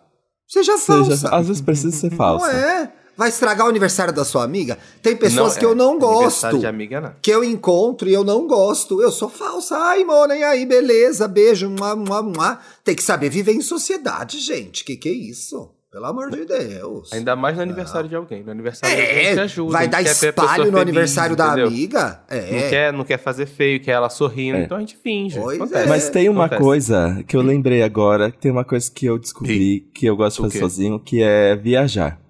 [0.47, 1.17] Seja falsa.
[1.17, 2.47] Seja, às vezes precisa ser falsa.
[2.47, 2.93] Não é?
[3.17, 4.79] Vai estragar o aniversário da sua amiga?
[5.03, 6.59] Tem pessoas Não, que eu é, não gosto.
[6.59, 7.15] de amiga, não.
[7.23, 9.01] Que eu encontro e eu não gosto.
[9.01, 9.75] Eu sou falsa.
[9.77, 11.71] Ai, mona, e aí, beleza, beijo.
[11.71, 12.59] Mua, mua, mua.
[12.85, 14.85] Tem que saber viver em sociedade, gente.
[14.85, 15.71] Que que é isso?
[15.97, 17.11] Pelo amor de Deus.
[17.11, 18.43] Ainda mais no aniversário de alguém.
[18.43, 19.73] No aniversário de alguém É, ajuda.
[19.73, 21.69] vai dar espalho no feliz, aniversário da entendeu?
[21.69, 22.21] amiga?
[22.31, 22.69] Não, É.
[22.69, 24.65] quer, não quer fazer feio, quer ela sorrindo, É.
[24.65, 25.39] então a gente finge.
[25.39, 25.87] É.
[25.89, 26.63] Mas tem uma Acontece.
[26.63, 30.49] coisa que eu lembrei agora, tem uma coisa que eu descobri que eu gosto de
[30.49, 32.21] fazer sozinho, que é viajar.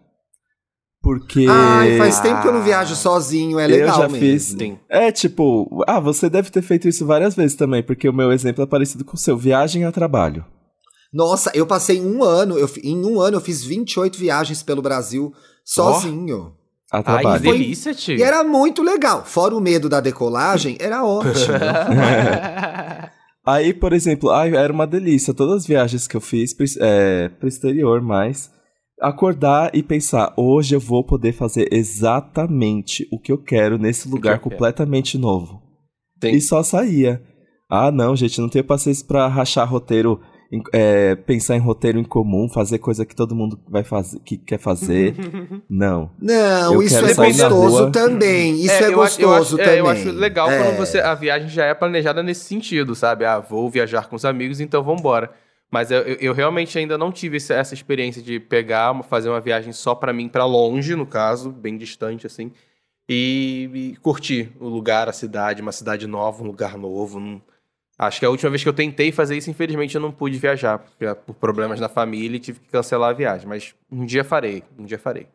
[1.03, 1.47] Porque.
[1.51, 4.19] Ai, faz tempo que eu não viajo sozinho, é legal eu já mesmo.
[4.21, 4.43] fiz.
[4.57, 4.79] Sim.
[4.89, 8.63] É tipo, ah, você deve ter feito isso várias vezes também, porque o meu exemplo
[8.63, 10.45] é parecido com o seu viagem a trabalho.
[11.17, 15.33] Nossa, eu passei um ano, eu, em um ano eu fiz 28 viagens pelo Brasil
[15.65, 16.53] sozinho.
[16.93, 17.43] A Ai, que trabalho.
[17.43, 18.19] Foi- delícia, tio.
[18.19, 19.25] E era muito legal.
[19.25, 21.57] Fora o medo da decolagem, era ótimo.
[23.47, 25.33] Aí, por exemplo, ai, era uma delícia.
[25.33, 28.51] Todas as viagens que eu fiz pro, é, pro exterior, mas
[29.01, 34.39] acordar e pensar, hoje eu vou poder fazer exatamente o que eu quero nesse lugar
[34.39, 34.51] quero.
[34.51, 35.63] completamente novo.
[36.23, 36.31] Sim.
[36.31, 37.23] E só saía.
[37.71, 40.21] Ah, não, gente, não tenho paciência pra rachar roteiro,
[40.73, 44.59] é, pensar em roteiro em comum, fazer coisa que todo mundo vai fazer, que quer
[44.59, 45.15] fazer.
[45.69, 46.11] não.
[46.21, 48.55] Não, Eu isso é gostoso também.
[48.61, 49.75] Isso é, eu gostoso acho, também.
[49.75, 50.63] é, eu acho legal É.
[50.63, 53.25] quando você, a viagem já é planejada nesse sentido, sabe?
[53.25, 55.31] Ah, vou viajar com os amigos, então vambora.
[55.71, 59.97] Mas eu, eu, realmente ainda não tive essa experiência de pegar, fazer uma viagem só
[59.97, 62.53] pra mim, pra longe, no caso, bem distante, assim,
[63.09, 67.19] e, e curtir o lugar, a cidade, uma cidade nova, um lugar novo.
[67.19, 67.43] não-
[67.99, 70.79] Acho que a última vez que eu tentei fazer isso, infelizmente, eu não pude viajar,
[71.27, 73.49] por problemas na família e tive que cancelar a viagem.
[73.49, 75.27] Mas um dia farei, um dia farei.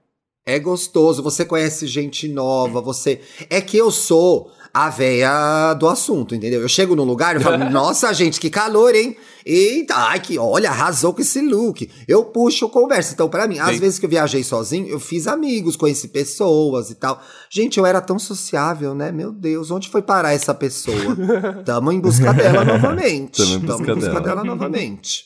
[0.45, 3.22] É gostoso, você conhece gente nova, você.
[3.49, 6.62] É que eu sou a véia do assunto, entendeu?
[6.62, 9.18] Eu chego num lugar e falo, nossa, gente, que calor, hein?
[9.46, 11.90] Eita, ai, que olha, arrasou com esse look.
[12.08, 13.14] Eu puxo conversa.
[13.14, 13.80] Então, pra mim, às Sim.
[13.80, 17.22] vezes que eu viajei sozinho, eu fiz amigos, conheci pessoas e tal.
[17.50, 19.12] Gente, eu era tão sociável, né?
[19.12, 21.18] Meu Deus, onde foi parar essa pessoa?
[21.66, 23.38] Tamo em busca dela novamente.
[23.38, 24.22] Tamo em busca Tamo em busca dela.
[24.22, 25.26] dela novamente.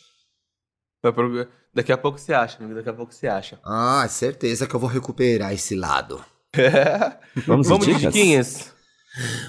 [1.73, 3.59] Daqui a pouco você acha, amigo, daqui a pouco você acha.
[3.63, 6.23] Ah, certeza que eu vou recuperar esse lado.
[7.45, 8.74] Vamos, Vamos de de dicas?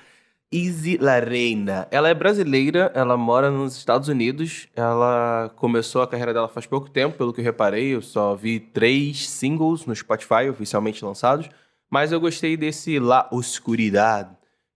[0.54, 1.88] Izzy Larena.
[1.90, 4.68] Ela é brasileira, ela mora nos Estados Unidos.
[4.76, 7.96] Ela começou a carreira dela faz pouco tempo, pelo que eu reparei.
[7.96, 11.50] Eu só vi três singles no Spotify oficialmente lançados.
[11.90, 14.30] Mas eu gostei desse La Oscuridad,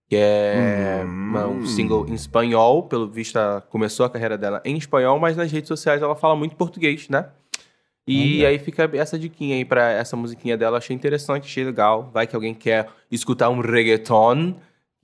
[0.09, 1.59] que é hum.
[1.59, 2.83] um single em espanhol.
[2.83, 6.55] Pelo visto, começou a carreira dela em espanhol, mas nas redes sociais ela fala muito
[6.55, 7.29] português, né?
[8.07, 10.77] E aí fica essa diquinha aí pra essa musiquinha dela.
[10.77, 12.09] Achei interessante, achei legal.
[12.13, 14.55] Vai que alguém quer escutar um reggaeton,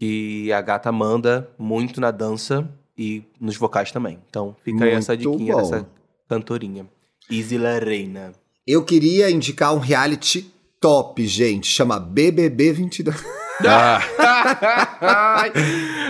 [0.03, 4.19] que a gata manda muito na dança e nos vocais também.
[4.29, 5.61] Então fica muito aí essa diquinha bom.
[5.61, 5.87] dessa
[6.27, 6.85] cantorinha.
[7.29, 8.33] Isla Reina.
[8.67, 11.67] Eu queria indicar um reality top, gente.
[11.67, 13.15] Chama BBB 22.
[13.68, 14.01] Ah.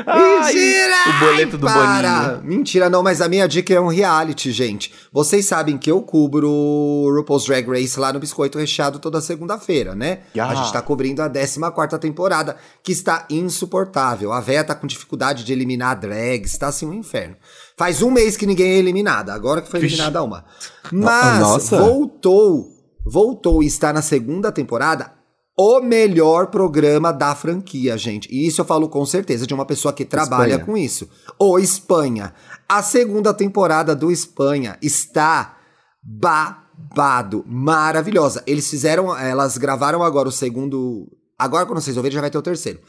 [0.06, 0.96] Mentira!
[1.10, 2.22] o boleto do para.
[2.22, 2.44] Boninho.
[2.44, 4.94] Mentira, não, mas a minha dica é um reality, gente.
[5.12, 9.96] Vocês sabem que eu cubro o RuPaul's Drag Race lá no Biscoito Recheado toda segunda-feira,
[9.96, 10.20] né?
[10.40, 14.32] A gente tá cobrindo a 14 temporada, que está insuportável.
[14.32, 17.36] A véia tá com dificuldade de eliminar drags, tá assim um inferno.
[17.78, 20.46] Faz um mês que ninguém é eliminada, agora que foi eliminada uma.
[20.92, 21.80] Mas Nossa.
[21.80, 22.74] voltou
[23.06, 25.12] voltou e está na segunda temporada,
[25.58, 28.28] o melhor programa da franquia, gente.
[28.32, 30.66] E isso eu falo com certeza de uma pessoa que trabalha Espanha.
[30.66, 31.10] com isso.
[31.40, 32.34] O Espanha.
[32.68, 35.58] A segunda temporada do Espanha está
[36.02, 38.44] babado, maravilhosa.
[38.48, 42.42] Eles fizeram, elas gravaram agora o segundo, agora quando vocês ouvirem já vai ter o
[42.42, 42.80] terceiro.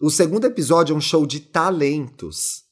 [0.00, 2.64] O segundo episódio é um show de talentos.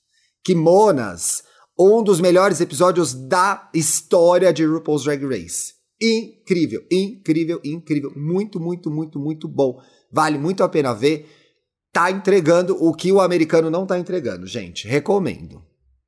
[0.44, 1.42] Kimonas,
[1.78, 8.12] um dos melhores episódios da história de RuPaul's Drag Race incrível, incrível, incrível.
[8.16, 9.78] Muito, muito, muito, muito bom.
[10.10, 11.28] Vale muito a pena ver.
[11.92, 14.88] Tá entregando o que o americano não tá entregando, gente.
[14.88, 15.62] Recomendo.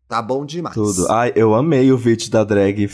[0.09, 0.75] Tá bom demais.
[0.75, 1.11] Tudo.
[1.11, 2.89] Ai, eu amei o vídeo da drag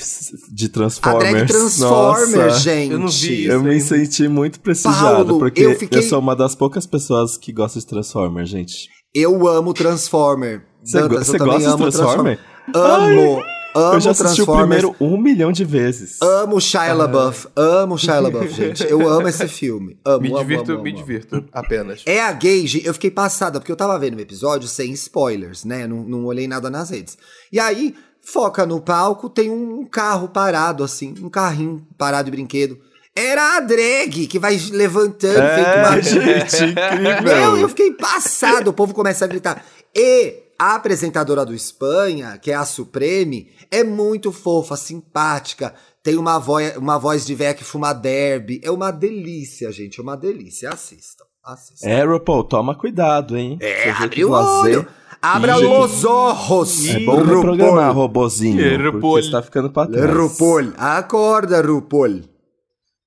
[0.53, 1.25] de Transformers.
[1.25, 2.93] A drag Transformers, Nossa, gente.
[2.93, 5.99] Eu não vi isso, Eu me senti muito prestigiado, Paulo, porque eu, fiquei...
[5.99, 8.89] eu sou uma das poucas pessoas que gosta de Transformers, gente.
[9.15, 10.65] Eu amo Transformer.
[10.85, 12.39] Você, go você gosta de Transformer?
[12.75, 13.39] Amo.
[13.39, 13.60] Ai.
[13.75, 16.19] Amo eu já assisti o primeiro um milhão de vezes.
[16.21, 17.47] Amo Shia LaBeouf.
[17.55, 18.85] Amo Shia LaBeouf, gente.
[18.85, 19.99] Eu amo esse filme.
[20.05, 21.45] Amo, me amo, divirto, amo, me divirto.
[21.53, 22.03] Apenas.
[22.05, 25.87] É a Gage, eu fiquei passada, porque eu tava vendo o episódio sem spoilers, né?
[25.87, 27.17] Não, não olhei nada nas redes.
[27.53, 32.79] E aí, foca no palco, tem um carro parado, assim, um carrinho parado de brinquedo.
[33.15, 37.23] Era a drag que vai levantando, é, feito uma gente, incrível.
[37.23, 39.65] Meu, eu fiquei passado, o povo começa a gritar.
[39.95, 46.39] E a apresentadora do Espanha, que é a Supreme, é muito fofa, simpática, tem uma
[46.39, 48.61] voz, uma voz de véia que fuma derby.
[48.63, 50.69] É uma delícia, gente, é uma delícia.
[50.69, 51.89] Assistam, assistam.
[51.89, 53.57] É, RuPaul, toma cuidado, hein?
[53.59, 54.87] É, abre o olho.
[55.23, 55.65] Abra e...
[55.65, 56.89] os olhos.
[56.89, 57.41] É bom RuPaul.
[57.41, 60.15] programar, robozinho, porque você tá ficando pra trás.
[60.15, 62.21] RuPaul, acorda, RuPaul.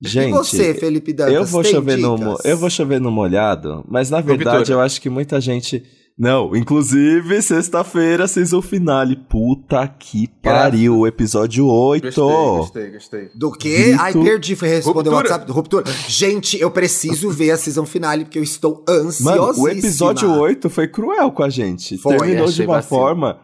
[0.00, 2.20] Gente, e você, Felipe Dantas, eu vou chover dicas?
[2.20, 5.82] no Eu vou chover no molhado, mas na verdade eu acho que muita gente
[6.16, 9.16] não, inclusive, sexta-feira, season finale.
[9.16, 12.04] Puta que pariu, o episódio 8.
[12.04, 13.28] Gostei, gostei, gostei.
[13.34, 13.76] Do que?
[13.76, 14.00] Vitor...
[14.00, 15.50] Ai, perdi, foi responder o WhatsApp.
[15.50, 15.84] Ruptura.
[16.06, 19.36] Gente, eu preciso ver a season finale, porque eu estou ansiosíssima.
[19.36, 21.98] Mano, o episódio 8 foi cruel com a gente.
[21.98, 23.00] Foi, Terminou de uma vacilo.
[23.00, 23.40] forma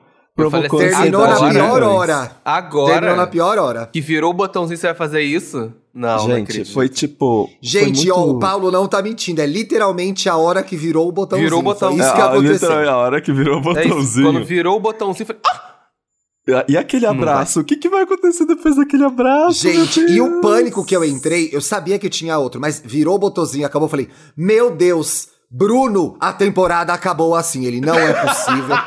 [0.48, 2.36] provocou Terminou na pior hora.
[2.44, 2.92] Agora.
[2.92, 3.88] Terminou na pior hora.
[3.92, 5.72] Que virou o botãozinho, você vai fazer isso?
[5.92, 7.50] Não, Gente, não foi tipo.
[7.60, 8.30] Gente, foi muito...
[8.30, 9.40] ó, o Paulo não tá mentindo.
[9.40, 11.48] É literalmente a hora que virou o botãozinho.
[11.48, 11.90] Virou o botão.
[11.90, 12.52] Foi isso é, que aconteceu.
[12.52, 14.28] Literalmente a hora que virou o botãozinho.
[14.28, 15.36] É quando virou o botãozinho, foi.
[15.46, 15.70] Ah!
[16.68, 17.60] E aquele abraço?
[17.60, 19.60] O que, que vai acontecer depois daquele abraço?
[19.60, 23.18] Gente, e o pânico que eu entrei, eu sabia que tinha outro, mas virou o
[23.18, 27.64] botãozinho, acabou, eu falei, meu Deus, Bruno, a temporada acabou assim.
[27.64, 28.76] Ele não é possível.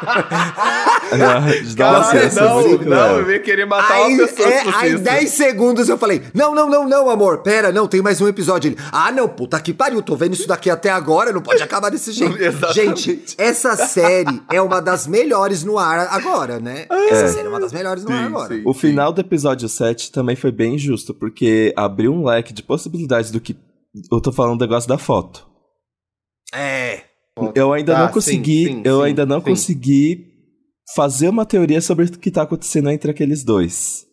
[1.75, 4.47] Cara, não, não, eu ia querer matar aí, uma pessoa.
[4.49, 7.39] É, aí, 10 segundos eu falei: Não, não, não, não, amor.
[7.39, 8.69] Pera, não, tem mais um episódio.
[8.69, 11.89] Ele, ah, não, puta que pariu, tô vendo isso daqui até agora, não pode acabar
[11.89, 12.37] desse jeito.
[12.73, 16.85] Gente, essa série é uma das melhores no ar agora, né?
[16.89, 17.09] É.
[17.09, 18.55] Essa série é uma das melhores no sim, ar agora.
[18.55, 22.63] Sim, o final do episódio 7 também foi bem injusto, porque abriu um leque de
[22.63, 23.53] possibilidades do que.
[24.09, 25.52] Eu tô falando do negócio da foto.
[26.53, 27.01] É.
[27.55, 30.27] Eu ainda ah, não consegui, sim, sim, eu sim, ainda não consegui
[30.95, 34.05] fazer uma teoria sobre o que tá acontecendo entre aqueles dois.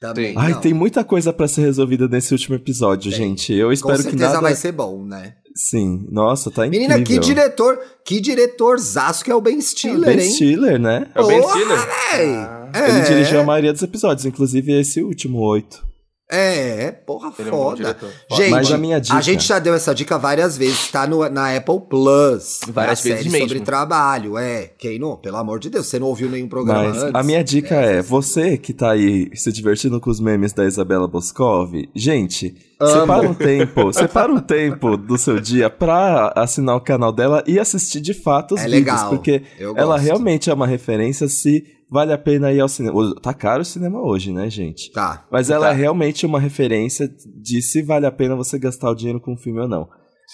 [0.00, 0.34] Também.
[0.36, 0.60] Ai, não.
[0.60, 3.20] tem muita coisa para ser resolvida nesse último episódio, tem.
[3.20, 3.52] gente.
[3.52, 4.12] Eu espero que nada.
[4.12, 5.34] Com certeza vai ser bom, né?
[5.56, 6.06] Sim.
[6.08, 6.88] Nossa, tá incrível.
[6.88, 10.32] Menina, que diretor, que diretor zaço que é o Ben Stiller, é ben hein?
[10.32, 11.10] Stiller, né?
[11.14, 11.78] É o Ben Stiller.
[12.12, 12.90] Ah, é.
[12.90, 15.87] Ele dirigiu a maioria dos episódios, inclusive esse último oito.
[16.30, 17.76] É, porra, Ele é um foda.
[17.76, 18.10] diretor.
[18.32, 21.26] Gente, Mas a minha dica- a gente já deu essa dica várias vezes, tá no,
[21.30, 22.60] na Apple Plus.
[22.68, 23.48] Várias vezes série mesmo.
[23.48, 24.70] sobre trabalho, é.
[24.76, 25.16] Quem não?
[25.16, 27.14] Pelo amor de Deus, você não ouviu nenhum programa Mas antes?
[27.14, 31.08] a minha dica é, você que tá aí se divertindo com os memes da Isabela
[31.08, 33.00] Boscov, gente, Amo.
[33.00, 37.58] separa um tempo, separa um tempo do seu dia pra assinar o canal dela e
[37.58, 40.04] assistir de fato os É vídeos, legal, porque eu ela gosto.
[40.04, 43.14] realmente é uma referência se vale a pena ir ao cinema.
[43.20, 44.90] Tá caro o cinema hoje, né, gente?
[44.92, 45.26] Tá.
[45.30, 45.72] Mas ela Tá.
[45.72, 47.08] é realmente uma referência
[47.40, 49.88] de se vale a pena você gastar o dinheiro com um filme ou não.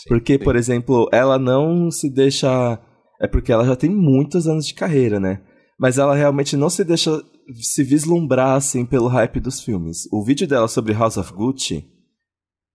[0.08, 2.78] Porque, por exemplo, ela não se deixa.
[3.20, 5.40] É porque ela já tem muitos anos de carreira, né?
[5.78, 7.22] Mas ela realmente não se deixa
[7.60, 10.08] se vislumbrar assim pelo hype dos filmes.
[10.12, 11.84] O vídeo dela sobre House of Gucci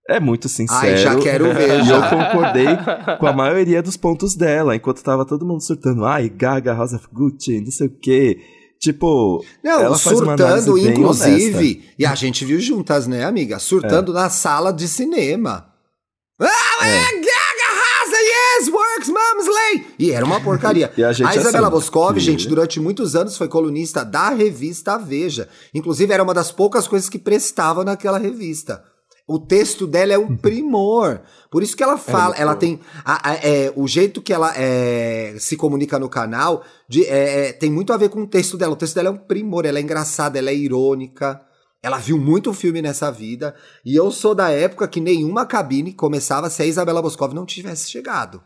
[0.08, 0.80] é muito sincero.
[0.82, 2.68] Ai, já quero ver, E eu concordei
[3.20, 6.06] com a maioria dos pontos dela, enquanto tava todo mundo surtando.
[6.06, 8.40] Ai, Gaga, House of Gucci, não sei o quê.
[8.80, 13.60] Tipo, Não, ela surtando, inclusive, e a gente viu juntas, né, amiga?
[13.60, 15.68] Surtando na sala de cinema.
[16.42, 16.48] Ah,
[16.88, 17.04] é.
[17.16, 19.86] Gaga Rasa, yes, works, mom's lay.
[20.00, 20.90] E era uma porcaria.
[21.06, 25.50] A gente Isabela assim, Boscov, que- gente, durante muitos anos foi colunista da revista Veja.
[25.74, 28.82] Inclusive, era uma das poucas coisas que prestava naquela revista.
[29.30, 31.22] O texto dela é um primor.
[31.52, 32.80] Por isso que ela fala, muito ela tem.
[33.06, 37.54] a- a- é, o jeito que ela é, se comunica no canal de- é, é,
[37.54, 38.74] tem muito a ver com o texto dela.
[38.74, 41.40] O texto dela é um primor, ela é engraçada, ela é irônica.
[41.82, 43.56] Ela viu muito filme nessa vida.
[43.86, 47.90] E eu sou da época que nenhuma cabine começava se a Isabela Boscov não tivesse
[47.90, 48.42] chegado.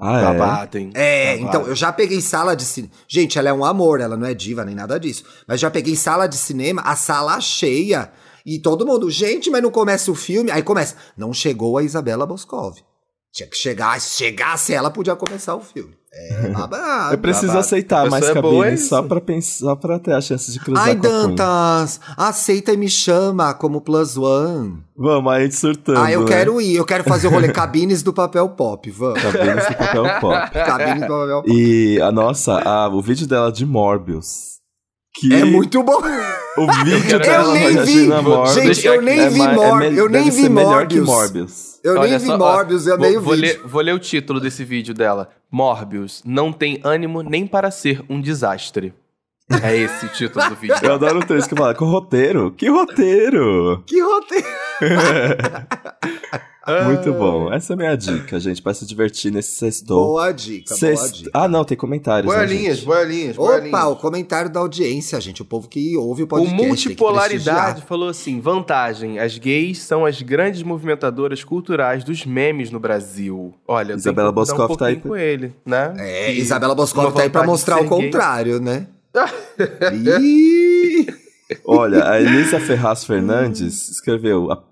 [0.00, 0.22] ah, é?
[0.24, 0.90] Babatem.
[0.94, 1.48] É, Babado.
[1.48, 2.92] então, eu já peguei sala de cinema.
[3.08, 5.24] Gente, ela é um amor, ela não é diva nem nada disso.
[5.46, 8.10] Mas já peguei sala de cinema, a sala cheia.
[8.48, 10.50] E todo mundo, gente, mas não começa o filme.
[10.50, 10.96] Aí começa.
[11.14, 12.78] Não chegou a Isabela Boscov.
[13.30, 15.94] Tinha que chegar, se chegasse ela, podia começar o filme.
[16.10, 17.12] É babado.
[17.12, 17.60] Eu preciso babado.
[17.60, 18.32] aceitar mais é
[18.78, 21.34] só pra pensar, só pra ter a chance de cruzar Ai, com a Queen.
[21.34, 24.82] Dantas, aceita e me chama como plus one.
[24.96, 25.98] Vamos, aí surtando.
[25.98, 26.26] Ah, eu né?
[26.26, 29.20] quero ir, eu quero fazer o rolê cabines do papel pop, vamos.
[29.20, 30.50] Cabines do papel pop.
[30.52, 31.52] Cabines do papel pop.
[31.52, 34.56] E a nossa, a, o vídeo dela de Morbius.
[35.20, 36.00] Que É muito bom.
[36.58, 38.52] O vídeo Eu dela nem reagindo a vi.
[38.54, 39.96] Gente, eu nem é vi é Morbius.
[39.98, 41.78] eu nem vi Morbius.
[41.84, 43.48] Eu nem vi Morbius, eu nem o vou vídeo.
[43.48, 45.28] ler, vou ler o título desse vídeo dela.
[45.50, 48.92] Morbius não tem ânimo nem para ser um desastre.
[49.62, 50.76] É esse o título do vídeo.
[50.82, 52.50] Eu adoro o texto que fala, com roteiro?
[52.52, 53.82] Que roteiro?
[53.86, 54.46] Que roteiro.
[56.84, 57.52] Muito bom.
[57.52, 60.06] Essa é a minha dica, gente, pra se divertir nesse sextou.
[60.08, 61.30] Boa dica, boa Sexto- dica.
[61.32, 63.84] Ah, não, tem comentários, né, Boiolinhas, boiolinhas, Opa, boiolinhas.
[63.84, 65.42] o comentário da audiência, gente.
[65.42, 66.56] O povo que ouve o O podcast.
[66.60, 72.80] que Multipolaridade falou assim: vantagem, as gays são as grandes movimentadoras culturais dos memes no
[72.80, 73.54] Brasil.
[73.66, 75.94] Olha, Isabela Boscov um tá aí com ele, né?
[75.98, 78.04] É, Que Isabela Boscov uma tá aí pra mostrar o ser gay.
[78.04, 78.86] contrário, né?
[81.64, 84.62] Olha, a Elisa Ferraz Fernandes escreveu: "A-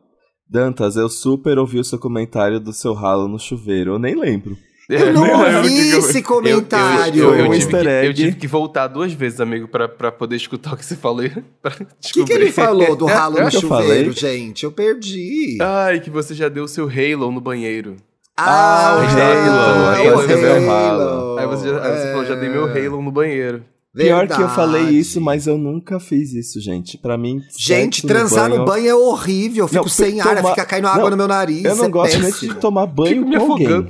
[0.48, 3.92] Dantas, eu super ouvi o seu comentário do seu ralo no chuveiro.
[3.94, 4.56] Eu nem lembro.
[4.88, 7.20] Eu não ouvi eu- esse Eu, comentário.
[7.24, 10.36] eu, eu, eu tive que, eu tive que voltar duas vezes, amigo, pra, pra poder
[10.36, 11.24] escutar o que você falou.
[11.26, 14.12] O que, que ele falou do ralo no que eu chuveiro, falei?
[14.12, 14.62] gente?
[14.62, 15.58] Eu perdi.
[15.60, 17.96] Ai, que você já deu o seu Halo no banheiro.
[18.36, 21.38] Ah, o Halo, aí você o deu o Halo.
[21.38, 22.86] Aí você, já- aí você falou, já dei meu É.
[22.86, 23.64] Halo no banheiro.
[23.96, 24.54] Pior que eu Verdade.
[24.54, 26.98] falei isso, mas eu nunca fiz isso, gente.
[26.98, 29.64] Pra mim, Gente, transar no banho, é horrível.
[29.64, 31.64] Eu fico Não, sem ar, tomar- fica caindo água Não, no meu nariz.
[31.64, 32.54] Eu não é gosto nem péssimo.
[32.54, 33.88] de tomar banho Fico com alguém.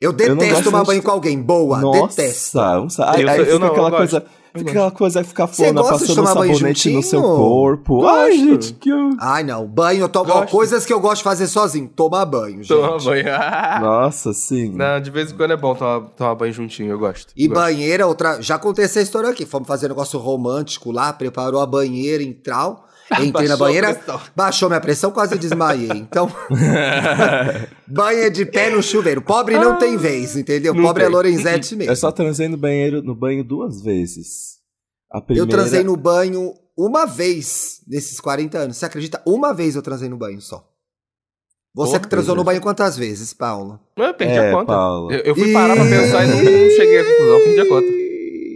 [0.00, 1.42] Eu detesto gosto tomar banho de- com alguém.
[1.42, 2.58] Boa, Nossa, detesto.
[2.58, 4.36] um sa- aí, Eu aí sou- eu não, eu aquela coisa, Eu gosto.
[4.62, 8.06] Aquela coisa que fica Você fona gosta de passando tomar sabonete no seu corpo.
[8.06, 8.46] Ai, Gosto.
[8.46, 9.10] gente, que eu...
[9.18, 9.66] Ai, não.
[9.66, 10.46] Banho, eu tomo.
[10.46, 11.88] coisas que eu gosto de fazer sozinho.
[11.88, 12.68] Tomar banho, gente.
[12.68, 13.24] Toma banho.
[13.80, 14.70] Nossa, sim.
[14.70, 17.32] Não, de vez em quando é bom tomar, tomar banho juntinho, eu gosto.
[17.36, 17.60] E Gosto.
[17.60, 18.40] banheira, outra.
[18.40, 19.46] Já contei essa história aqui.
[19.46, 22.86] Fomos fazer um negócio romântico lá, preparou a banheira em trau.
[23.22, 24.00] Entrei na banheira,
[24.34, 25.88] baixou minha pressão, quase desmaiei.
[25.90, 26.30] Então,
[27.86, 29.22] banha de pé no chuveiro.
[29.22, 30.74] Pobre não tem vez, entendeu?
[30.74, 31.14] Não Pobre é tem.
[31.14, 31.92] Lorenzetti mesmo.
[31.92, 34.56] Eu só transei no banheiro, no banho duas vezes.
[35.10, 35.50] A Eu primeira...
[35.50, 38.76] transei no banho uma vez nesses 40 anos.
[38.76, 39.22] Você acredita?
[39.26, 40.68] Uma vez eu transei no banho só.
[41.74, 43.78] Você Porra, que transou no banho quantas vezes, Paula?
[43.96, 44.72] Eu perdi É, a conta.
[44.72, 45.12] Paula.
[45.12, 47.86] Eu, eu fui parar pra pensar e não, não cheguei à conclusão, perdi a conta.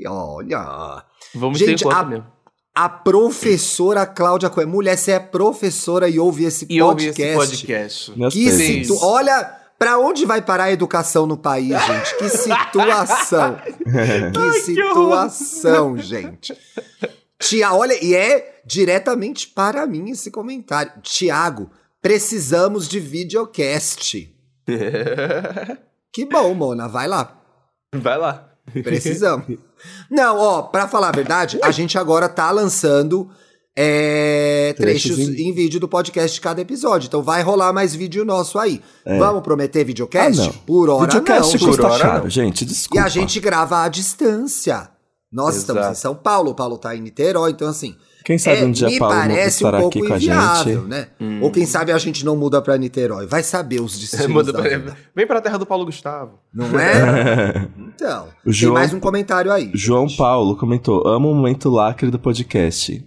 [0.09, 1.05] Olha.
[1.34, 2.26] Vamos Gente, ter conta a- mesmo.
[2.75, 4.71] A professora Cláudia Coelho.
[4.71, 7.23] Mulher, você é professora e ouve esse E podcast.
[7.23, 8.18] esse podcast.
[8.18, 8.97] Meus Que situ...
[9.03, 9.45] Olha,
[9.79, 12.16] pra onde vai parar a educação no país, gente?
[12.16, 13.59] Que situação.
[14.33, 16.57] que situação, gente.
[17.39, 20.93] Tia, olha, e é diretamente para mim esse comentário.
[21.03, 24.29] Tiago, precisamos de videocast.
[26.12, 27.41] Que bom, Mona, vai lá.
[27.95, 28.49] Vai lá.
[28.83, 29.47] Precisamos.
[30.11, 33.31] Não, ó, pra falar a verdade, a gente agora tá lançando
[33.77, 35.53] é, trechos, Trechos em...
[35.55, 37.07] vídeo do podcast de cada episódio.
[37.07, 38.83] Então vai rolar mais vídeo nosso aí.
[39.07, 40.41] Vamos prometer videocast?
[40.41, 40.53] Ah, não.
[40.53, 41.66] Por hora Videocast não.
[41.66, 42.31] custa Por hora, caro, não.
[42.31, 43.05] gente, E desculpa.
[43.05, 44.91] a gente grava à distância.
[45.33, 45.97] Nós estamos Exato.
[45.97, 47.95] em São Paulo, o Paulo tá em Niterói, então assim.
[48.25, 50.89] Quem sabe é, um dia me Paulo um estará pouco aqui com a inviável, gente.
[50.89, 51.07] né?
[51.41, 53.27] Ou quem sabe a gente não muda pra Niterói.
[53.27, 54.97] Vai saber os destinos pra-.
[55.14, 56.39] Vem pra terra do Paulo Gustavo.
[56.53, 57.68] Não é?
[58.01, 58.29] Então.
[58.47, 59.71] O João- Tem mais um comentário aí.
[59.75, 63.05] João Paulo comentou: amo o momento lacre do podcast.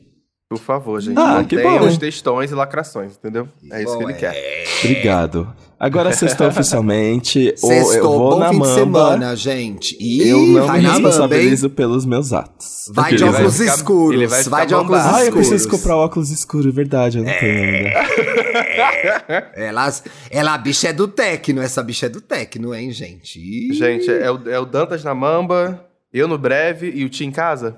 [0.58, 1.18] Por favor, gente.
[1.20, 1.88] Ah, que mantenha bom.
[1.88, 3.48] os textões e lacrações, entendeu?
[3.72, 4.36] É isso que ele quer.
[4.84, 5.54] Obrigado.
[5.80, 7.54] Agora sextou oficialmente.
[7.62, 8.74] ou eu Sextou, vou bom na fim de mamba.
[8.76, 9.98] semana, gente.
[10.00, 12.86] Ih, Eu não vai me na mamba, responsabilizo pelos meus atos.
[12.90, 14.16] Vai de Ele vai óculos ficar- escuros.
[14.16, 15.16] ele vai Vai, de óculos bombado.
[15.16, 15.48] Ah, eu escuros.
[15.50, 17.90] preciso comprar óculos escuros, verdade, eu não tenho ainda.
[19.56, 19.90] Ela,
[20.30, 21.62] ela, a bicha é do Tecno.
[21.62, 23.40] Essa bicha é do Tecno, hein, gente?
[23.40, 23.74] Ih.
[23.74, 25.84] Gente, é o, é o Dantas na mamba,
[26.14, 27.78] eu no breve e o Tim em casa.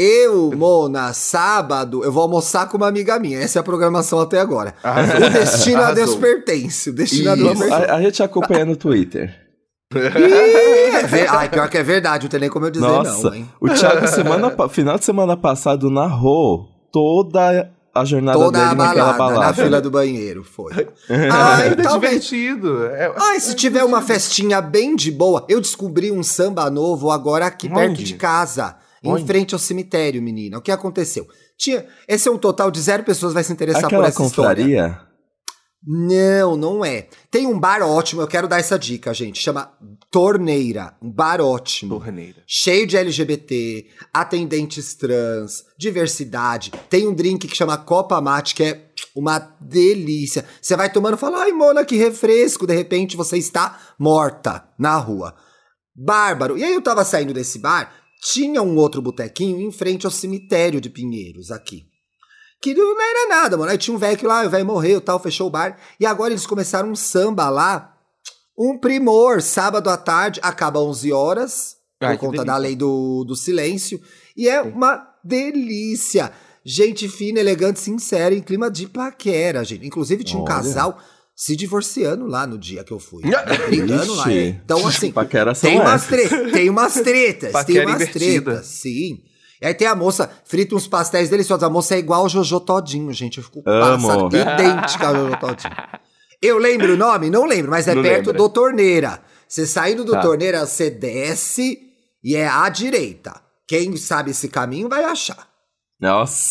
[0.00, 3.38] Eu, Mona, sábado, eu vou almoçar com uma amiga minha.
[3.38, 4.74] Essa é a programação até agora.
[4.82, 5.26] Arrasou.
[5.26, 6.18] O destino a Deus Arrasou.
[6.20, 6.90] pertence.
[6.90, 7.90] O destino a Deus pertence.
[7.90, 9.34] a, a gente acompanha no Twitter.
[9.94, 13.28] Ih, é ver- Ai, pior que é verdade, não tem nem como eu dizer Nossa,
[13.30, 13.48] não, hein?
[13.60, 19.12] o Thiago, semana, final de semana passado, narrou toda a jornada Toda dele a naquela
[19.14, 19.46] balada, balada.
[19.48, 20.72] na fila do banheiro, foi.
[21.10, 22.24] Ai, é talvez.
[22.24, 22.86] divertido.
[22.86, 27.46] É- Ai, se tiver uma festinha bem de boa, eu descobri um samba novo agora
[27.46, 28.04] aqui perto Onde?
[28.04, 30.58] de casa, em frente ao cemitério, menina.
[30.58, 31.26] O que aconteceu?
[31.58, 34.62] Tinha, esse é um total de zero pessoas vai se interessar por Aquela essa história.
[34.64, 35.10] confraria?
[35.82, 37.08] Não, não é.
[37.30, 39.40] Tem um bar ótimo, eu quero dar essa dica, gente.
[39.40, 39.72] Chama
[40.10, 40.94] Torneira.
[41.00, 41.98] Um bar ótimo.
[41.98, 42.42] Torneira.
[42.46, 46.70] Cheio de LGBT, atendentes trans, diversidade.
[46.90, 50.44] Tem um drink que chama Copa Mate, que é uma delícia.
[50.60, 52.66] Você vai tomando e fala, ai, Mona, que refresco.
[52.66, 55.34] De repente você está morta na rua.
[55.96, 56.58] Bárbaro.
[56.58, 57.92] E aí eu tava saindo desse bar,
[58.22, 61.84] tinha um outro botequinho em frente ao cemitério de Pinheiros, aqui.
[62.60, 63.70] Que não era nada, mano.
[63.70, 65.78] Aí tinha um velho que lá, o velho morreu tal, fechou o bar.
[65.98, 67.96] E agora eles começaram um samba lá.
[68.56, 72.58] Um primor, sábado à tarde, acaba 11 horas, Ai, por conta da delícia.
[72.58, 73.98] lei do, do silêncio.
[74.36, 76.30] E é uma delícia.
[76.62, 79.86] Gente fina, elegante, sincera, em clima de paquera, gente.
[79.86, 80.54] Inclusive tinha um Olha.
[80.54, 80.98] casal
[81.40, 83.22] se divorciando lá no dia que eu fui.
[83.34, 84.28] Ah, Brigando lá.
[84.28, 84.60] Ixi.
[84.62, 85.10] Então, assim,
[85.58, 86.06] tem umas, essas.
[86.06, 87.52] tre tem umas tretas.
[87.64, 88.50] tem umas invertida.
[88.52, 89.22] tretas, sim.
[89.62, 91.64] E aí tem a moça, frita uns pastéis deliciosos.
[91.64, 93.38] A moça é igual o Jojo Todinho, gente.
[93.38, 94.06] Eu fico Amo.
[94.06, 95.76] passada, idêntica ao Jojo Todinho.
[96.42, 97.30] Eu lembro o nome?
[97.30, 98.32] Não lembro, mas é Não perto lembra.
[98.34, 99.22] do Torneira.
[99.48, 100.20] Você saindo do Tá.
[100.20, 101.78] Torneira, você desce
[102.22, 103.40] e é à direita.
[103.66, 105.48] Quem sabe esse caminho vai achar.
[105.98, 106.42] Nossa.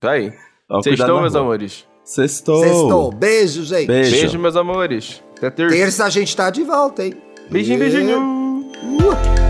[0.00, 0.32] Tá aí.
[0.68, 1.42] Vocês estão, meus rua.
[1.42, 1.86] amores?
[2.08, 2.62] Sextou.
[2.62, 3.12] Sextou.
[3.12, 3.86] Beijo, gente.
[3.86, 4.10] Beijo.
[4.12, 5.22] Beijo, meus amores.
[5.36, 5.76] Até terça.
[5.76, 7.12] Terça a gente tá de volta, hein?
[7.50, 8.18] Beijinho, beijinho.
[8.18, 9.47] Uh.